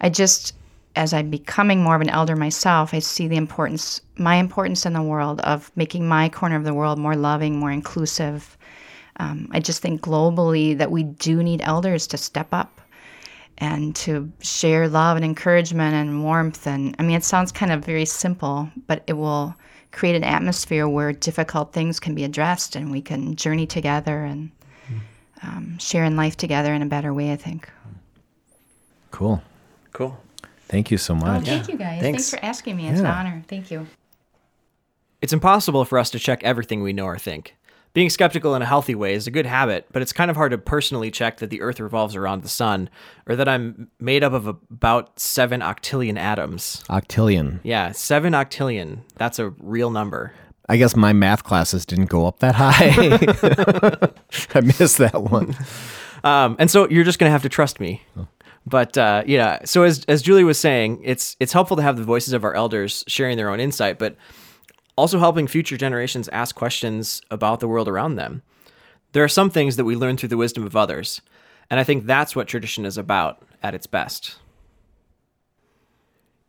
I 0.00 0.08
just, 0.08 0.54
as 0.96 1.14
I'm 1.14 1.30
becoming 1.30 1.82
more 1.82 1.94
of 1.94 2.02
an 2.02 2.10
elder 2.10 2.36
myself, 2.36 2.92
I 2.92 2.98
see 2.98 3.28
the 3.28 3.36
importance, 3.36 4.00
my 4.16 4.36
importance 4.36 4.84
in 4.84 4.92
the 4.92 5.02
world 5.02 5.40
of 5.40 5.70
making 5.74 6.06
my 6.06 6.28
corner 6.28 6.56
of 6.56 6.64
the 6.64 6.74
world 6.74 6.98
more 6.98 7.16
loving, 7.16 7.58
more 7.58 7.70
inclusive. 7.70 8.58
Um, 9.16 9.48
I 9.52 9.60
just 9.60 9.80
think 9.80 10.02
globally 10.02 10.76
that 10.76 10.90
we 10.90 11.02
do 11.02 11.42
need 11.42 11.62
elders 11.62 12.06
to 12.08 12.18
step 12.18 12.48
up 12.52 12.81
and 13.62 13.94
to 13.94 14.28
share 14.40 14.88
love 14.88 15.16
and 15.16 15.24
encouragement 15.24 15.94
and 15.94 16.24
warmth. 16.24 16.66
And 16.66 16.96
I 16.98 17.04
mean, 17.04 17.14
it 17.14 17.22
sounds 17.22 17.52
kind 17.52 17.70
of 17.70 17.84
very 17.84 18.04
simple, 18.04 18.68
but 18.88 19.04
it 19.06 19.12
will 19.12 19.54
create 19.92 20.16
an 20.16 20.24
atmosphere 20.24 20.88
where 20.88 21.12
difficult 21.12 21.72
things 21.72 22.00
can 22.00 22.12
be 22.12 22.24
addressed 22.24 22.74
and 22.74 22.90
we 22.90 23.00
can 23.00 23.36
journey 23.36 23.64
together 23.66 24.24
and 24.24 24.50
um, 25.44 25.78
share 25.78 26.02
in 26.04 26.16
life 26.16 26.36
together 26.36 26.74
in 26.74 26.82
a 26.82 26.86
better 26.86 27.14
way, 27.14 27.30
I 27.30 27.36
think. 27.36 27.70
Cool. 29.12 29.40
Cool. 29.92 30.18
Thank 30.66 30.90
you 30.90 30.98
so 30.98 31.14
Oh, 31.14 31.18
much. 31.18 31.44
thank 31.44 31.68
you 31.68 31.76
guys. 31.76 32.00
Thanks. 32.00 32.30
Thanks. 32.30 32.30
for 32.30 32.44
asking 32.44 32.76
me. 32.76 32.88
It's 32.88 32.98
an 32.98 33.06
honor. 33.06 33.44
Thank 33.46 33.70
you. 33.70 33.86
It's 35.20 35.32
impossible 35.32 35.84
for 35.84 36.00
us 36.00 36.10
to 36.10 36.18
check 36.18 36.42
everything 36.42 36.82
we 36.82 36.92
know 36.92 37.04
or 37.04 37.16
think. 37.18 37.54
Being 37.94 38.08
skeptical 38.08 38.54
in 38.54 38.62
a 38.62 38.66
healthy 38.66 38.94
way 38.94 39.12
is 39.12 39.26
a 39.26 39.30
good 39.30 39.44
habit, 39.44 39.86
but 39.92 40.00
it's 40.00 40.14
kind 40.14 40.30
of 40.30 40.36
hard 40.36 40.52
to 40.52 40.58
personally 40.58 41.10
check 41.10 41.38
that 41.38 41.50
the 41.50 41.60
Earth 41.60 41.78
revolves 41.78 42.16
around 42.16 42.42
the 42.42 42.48
sun, 42.48 42.88
or 43.26 43.36
that 43.36 43.48
I'm 43.48 43.88
made 44.00 44.24
up 44.24 44.32
of 44.32 44.46
about 44.46 45.18
seven 45.20 45.60
octillion 45.60 46.18
atoms. 46.18 46.82
Octillion. 46.88 47.60
Yeah, 47.62 47.92
seven 47.92 48.32
octillion. 48.32 49.00
That's 49.16 49.38
a 49.38 49.50
real 49.58 49.90
number. 49.90 50.32
I 50.70 50.78
guess 50.78 50.96
my 50.96 51.12
math 51.12 51.44
classes 51.44 51.84
didn't 51.84 52.06
go 52.06 52.26
up 52.26 52.38
that 52.38 52.54
high. 52.54 52.92
I 54.54 54.60
missed 54.62 54.96
that 54.98 55.22
one. 55.22 55.54
Um, 56.24 56.56
and 56.58 56.70
so 56.70 56.88
you're 56.88 57.04
just 57.04 57.18
gonna 57.18 57.30
have 57.32 57.42
to 57.42 57.50
trust 57.50 57.78
me. 57.78 58.02
But 58.64 58.96
uh, 58.96 59.24
yeah, 59.26 59.64
so 59.64 59.82
as 59.82 60.04
as 60.06 60.22
Julie 60.22 60.44
was 60.44 60.58
saying, 60.58 61.00
it's 61.04 61.36
it's 61.40 61.52
helpful 61.52 61.76
to 61.76 61.82
have 61.82 61.96
the 61.96 62.04
voices 62.04 62.32
of 62.32 62.44
our 62.44 62.54
elders 62.54 63.04
sharing 63.06 63.36
their 63.36 63.50
own 63.50 63.60
insight, 63.60 63.98
but 63.98 64.16
also 64.96 65.18
helping 65.18 65.46
future 65.46 65.76
generations 65.76 66.28
ask 66.28 66.54
questions 66.54 67.22
about 67.30 67.60
the 67.60 67.68
world 67.68 67.88
around 67.88 68.16
them. 68.16 68.42
There 69.12 69.24
are 69.24 69.28
some 69.28 69.50
things 69.50 69.76
that 69.76 69.84
we 69.84 69.96
learn 69.96 70.16
through 70.16 70.30
the 70.30 70.36
wisdom 70.36 70.64
of 70.64 70.76
others, 70.76 71.20
and 71.70 71.78
I 71.78 71.84
think 71.84 72.06
that's 72.06 72.34
what 72.36 72.48
tradition 72.48 72.84
is 72.84 72.98
about 72.98 73.42
at 73.62 73.74
its 73.74 73.86
best. 73.86 74.36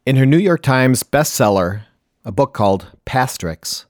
In 0.05 0.17
her 0.17 0.25
New 0.25 0.37
York 0.37 0.61
Times 0.61 1.03
bestseller, 1.03 1.83
a 2.25 2.31
book 2.31 2.53
called 2.53 2.87
Pastrix, 3.05 3.85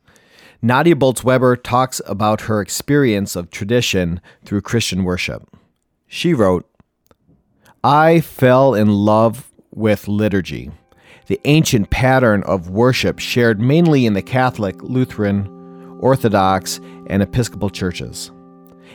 Nadia 0.61 0.95
Bolz-Weber 0.95 1.57
talks 1.57 2.01
about 2.05 2.41
her 2.41 2.61
experience 2.61 3.35
of 3.35 3.49
tradition 3.49 4.21
through 4.45 4.61
Christian 4.61 5.03
worship. 5.03 5.43
She 6.07 6.33
wrote, 6.33 6.69
I 7.83 8.21
fell 8.21 8.73
in 8.73 8.87
love 8.87 9.51
with 9.71 10.07
liturgy, 10.07 10.71
the 11.27 11.39
ancient 11.45 11.89
pattern 11.89 12.43
of 12.43 12.69
worship 12.69 13.19
shared 13.19 13.59
mainly 13.59 14.05
in 14.05 14.13
the 14.13 14.21
Catholic, 14.21 14.81
Lutheran, 14.83 15.47
Orthodox, 15.99 16.79
and 17.07 17.21
Episcopal 17.21 17.69
churches. 17.69 18.31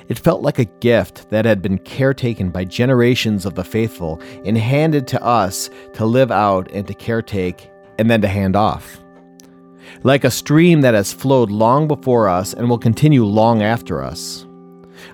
It 0.09 0.19
felt 0.19 0.43
like 0.43 0.59
a 0.59 0.64
gift 0.64 1.29
that 1.31 1.45
had 1.45 1.61
been 1.61 1.79
caretaken 1.79 2.51
by 2.51 2.64
generations 2.64 3.45
of 3.45 3.55
the 3.55 3.64
faithful 3.64 4.21
and 4.45 4.57
handed 4.57 5.07
to 5.09 5.23
us 5.23 5.69
to 5.95 6.07
live 6.07 6.31
out 6.31 6.71
and 6.73 6.87
to 6.87 6.95
caretake 6.95 7.71
and 7.99 8.11
then 8.11 8.23
to 8.23 8.29
hand 8.29 8.57
off. 8.57 9.01
Like 10.03 10.25
a 10.25 10.31
stream 10.31 10.81
that 10.83 10.95
has 10.95 11.12
flowed 11.12 11.51
long 11.51 11.88
before 11.88 12.29
us 12.29 12.55
and 12.55 12.69
will 12.69 12.79
continue 12.79 13.25
long 13.25 13.62
after 13.62 14.03
us. 14.03 14.47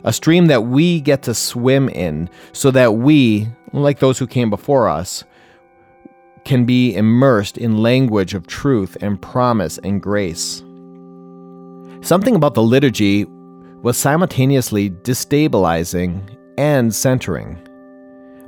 A 0.05 0.12
stream 0.12 0.46
that 0.46 0.64
we 0.66 1.00
get 1.00 1.22
to 1.24 1.35
swim 1.35 1.88
in 1.88 2.29
so 2.53 2.70
that 2.70 2.94
we, 2.94 3.48
like 3.72 3.98
those 3.98 4.18
who 4.18 4.27
came 4.27 4.50
before 4.50 4.88
us, 4.88 5.24
can 6.44 6.64
be 6.64 6.94
immersed 6.94 7.59
in 7.59 7.78
language 7.78 8.35
of 8.35 8.46
truth 8.46 8.96
and 9.00 9.20
promise 9.20 9.78
and 9.78 10.02
grace. 10.02 10.62
Something 12.00 12.37
about 12.37 12.54
the 12.54 12.62
liturgy 12.62 13.24
was 13.83 13.96
simultaneously 13.96 14.90
destabilizing 14.90 16.20
and 16.59 16.94
centering. 16.94 17.59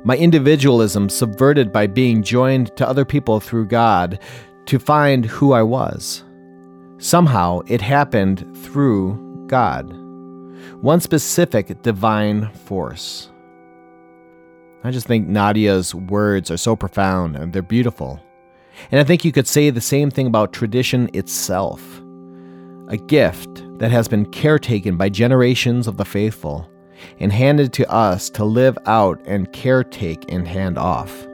My 0.03 0.15
individualism 0.15 1.09
subverted 1.09 1.73
by 1.73 1.87
being 1.87 2.23
joined 2.23 2.75
to 2.77 2.87
other 2.87 3.03
people 3.03 3.39
through 3.39 3.67
God 3.67 4.19
to 4.67 4.79
find 4.79 5.25
who 5.25 5.53
I 5.53 5.63
was. 5.63 6.23
Somehow 6.99 7.61
it 7.67 7.81
happened 7.81 8.45
through 8.63 9.45
God, 9.47 9.91
one 10.81 10.99
specific 10.99 11.81
divine 11.81 12.51
force. 12.53 13.29
I 14.83 14.91
just 14.91 15.07
think 15.07 15.27
Nadia's 15.27 15.93
words 15.93 16.51
are 16.51 16.57
so 16.57 16.75
profound 16.75 17.35
and 17.35 17.51
they're 17.51 17.61
beautiful. 17.61 18.19
And 18.91 19.01
I 19.01 19.03
think 19.03 19.25
you 19.25 19.31
could 19.31 19.47
say 19.47 19.69
the 19.69 19.81
same 19.81 20.11
thing 20.11 20.27
about 20.27 20.53
tradition 20.53 21.09
itself 21.13 22.01
a 22.89 22.95
gift 22.95 23.63
that 23.79 23.91
has 23.91 24.07
been 24.07 24.25
caretaken 24.27 24.97
by 24.97 25.09
generations 25.09 25.87
of 25.87 25.97
the 25.97 26.05
faithful 26.05 26.69
and 27.19 27.33
handed 27.33 27.73
to 27.73 27.91
us 27.91 28.29
to 28.29 28.45
live 28.45 28.77
out 28.85 29.19
and 29.25 29.51
caretake 29.51 30.23
and 30.29 30.47
hand 30.47 30.77
off, 30.77 31.27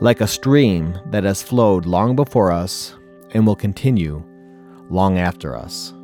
like 0.00 0.20
a 0.20 0.26
stream 0.26 0.98
that 1.06 1.22
has 1.22 1.42
flowed 1.44 1.86
long 1.86 2.16
before 2.16 2.50
us 2.50 2.96
and 3.30 3.46
will 3.46 3.54
continue 3.54 4.20
long 4.88 5.18
after 5.18 5.56
us. 5.56 5.94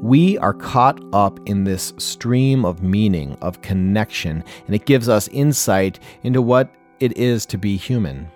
We 0.00 0.38
are 0.38 0.54
caught 0.54 1.02
up 1.12 1.40
in 1.46 1.64
this 1.64 1.92
stream 1.98 2.64
of 2.64 2.84
meaning, 2.84 3.36
of 3.42 3.62
connection, 3.62 4.44
and 4.66 4.74
it 4.74 4.86
gives 4.86 5.08
us 5.08 5.26
insight 5.28 5.98
into 6.22 6.40
what 6.40 6.72
it 7.00 7.16
is 7.16 7.44
to 7.46 7.58
be 7.58 7.76
human. 7.76 8.30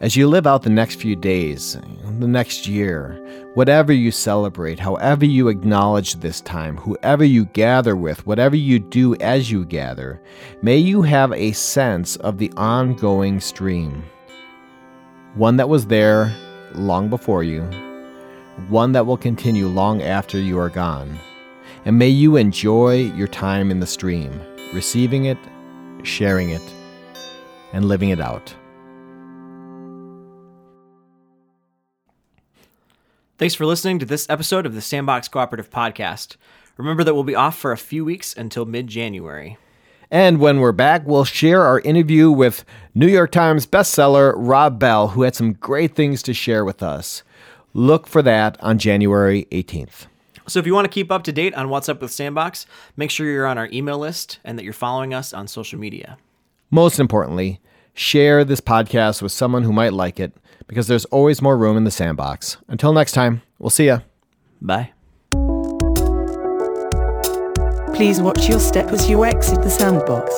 As 0.00 0.16
you 0.16 0.26
live 0.26 0.44
out 0.44 0.62
the 0.64 0.70
next 0.70 0.96
few 0.96 1.14
days, 1.14 1.78
the 2.18 2.26
next 2.26 2.66
year, 2.66 3.14
whatever 3.54 3.92
you 3.92 4.10
celebrate, 4.10 4.80
however 4.80 5.24
you 5.24 5.48
acknowledge 5.48 6.16
this 6.16 6.40
time, 6.40 6.76
whoever 6.76 7.24
you 7.24 7.44
gather 7.46 7.94
with, 7.94 8.26
whatever 8.26 8.56
you 8.56 8.80
do 8.80 9.14
as 9.20 9.50
you 9.50 9.64
gather, 9.64 10.20
may 10.62 10.76
you 10.76 11.00
have 11.00 11.32
a 11.32 11.52
sense 11.52 12.16
of 12.16 12.38
the 12.38 12.52
ongoing 12.56 13.38
stream. 13.38 14.02
One 15.34 15.56
that 15.58 15.68
was 15.68 15.86
there 15.86 16.34
long 16.74 17.08
before 17.08 17.44
you, 17.44 17.62
one 18.68 18.92
that 18.92 19.06
will 19.06 19.16
continue 19.16 19.68
long 19.68 20.02
after 20.02 20.38
you 20.38 20.58
are 20.58 20.70
gone. 20.70 21.18
And 21.84 21.98
may 21.98 22.08
you 22.08 22.36
enjoy 22.36 23.12
your 23.14 23.28
time 23.28 23.70
in 23.70 23.80
the 23.80 23.86
stream, 23.86 24.40
receiving 24.72 25.26
it, 25.26 25.38
sharing 26.02 26.50
it, 26.50 26.62
and 27.72 27.84
living 27.84 28.08
it 28.08 28.20
out. 28.20 28.54
Thanks 33.38 33.54
for 33.54 33.66
listening 33.66 33.98
to 33.98 34.06
this 34.06 34.28
episode 34.30 34.64
of 34.64 34.74
the 34.74 34.80
Sandbox 34.80 35.28
Cooperative 35.28 35.70
Podcast. 35.70 36.36
Remember 36.78 37.04
that 37.04 37.14
we'll 37.14 37.22
be 37.22 37.34
off 37.34 37.58
for 37.58 37.70
a 37.70 37.76
few 37.76 38.04
weeks 38.04 38.34
until 38.34 38.64
mid 38.64 38.86
January. 38.86 39.58
And 40.10 40.38
when 40.38 40.60
we're 40.60 40.72
back, 40.72 41.06
we'll 41.06 41.24
share 41.24 41.62
our 41.62 41.80
interview 41.80 42.30
with 42.30 42.64
New 42.94 43.08
York 43.08 43.32
Times 43.32 43.66
bestseller 43.66 44.32
Rob 44.36 44.78
Bell, 44.78 45.08
who 45.08 45.22
had 45.22 45.34
some 45.34 45.52
great 45.52 45.94
things 45.94 46.22
to 46.22 46.32
share 46.32 46.64
with 46.64 46.82
us. 46.82 47.22
Look 47.76 48.06
for 48.06 48.22
that 48.22 48.56
on 48.62 48.78
January 48.78 49.46
18th. 49.52 50.06
So 50.46 50.58
if 50.58 50.64
you 50.64 50.72
want 50.72 50.86
to 50.86 50.90
keep 50.90 51.12
up 51.12 51.24
to 51.24 51.32
date 51.32 51.52
on 51.52 51.68
what's 51.68 51.90
up 51.90 52.00
with 52.00 52.10
Sandbox, 52.10 52.64
make 52.96 53.10
sure 53.10 53.26
you're 53.26 53.44
on 53.46 53.58
our 53.58 53.68
email 53.70 53.98
list 53.98 54.38
and 54.44 54.58
that 54.58 54.64
you're 54.64 54.72
following 54.72 55.12
us 55.12 55.34
on 55.34 55.46
social 55.46 55.78
media. 55.78 56.16
Most 56.70 56.98
importantly, 56.98 57.60
share 57.92 58.46
this 58.46 58.62
podcast 58.62 59.20
with 59.20 59.30
someone 59.30 59.62
who 59.62 59.74
might 59.74 59.92
like 59.92 60.18
it 60.18 60.32
because 60.66 60.86
there's 60.86 61.04
always 61.06 61.42
more 61.42 61.58
room 61.58 61.76
in 61.76 61.84
the 61.84 61.90
sandbox. 61.90 62.56
Until 62.66 62.94
next 62.94 63.12
time, 63.12 63.42
we'll 63.58 63.68
see 63.68 63.88
ya. 63.88 63.98
Bye. 64.62 64.92
Please 67.94 68.22
watch 68.22 68.48
your 68.48 68.58
step 68.58 68.88
as 68.88 69.10
you 69.10 69.22
exit 69.22 69.60
the 69.62 69.68
sandbox. 69.68 70.32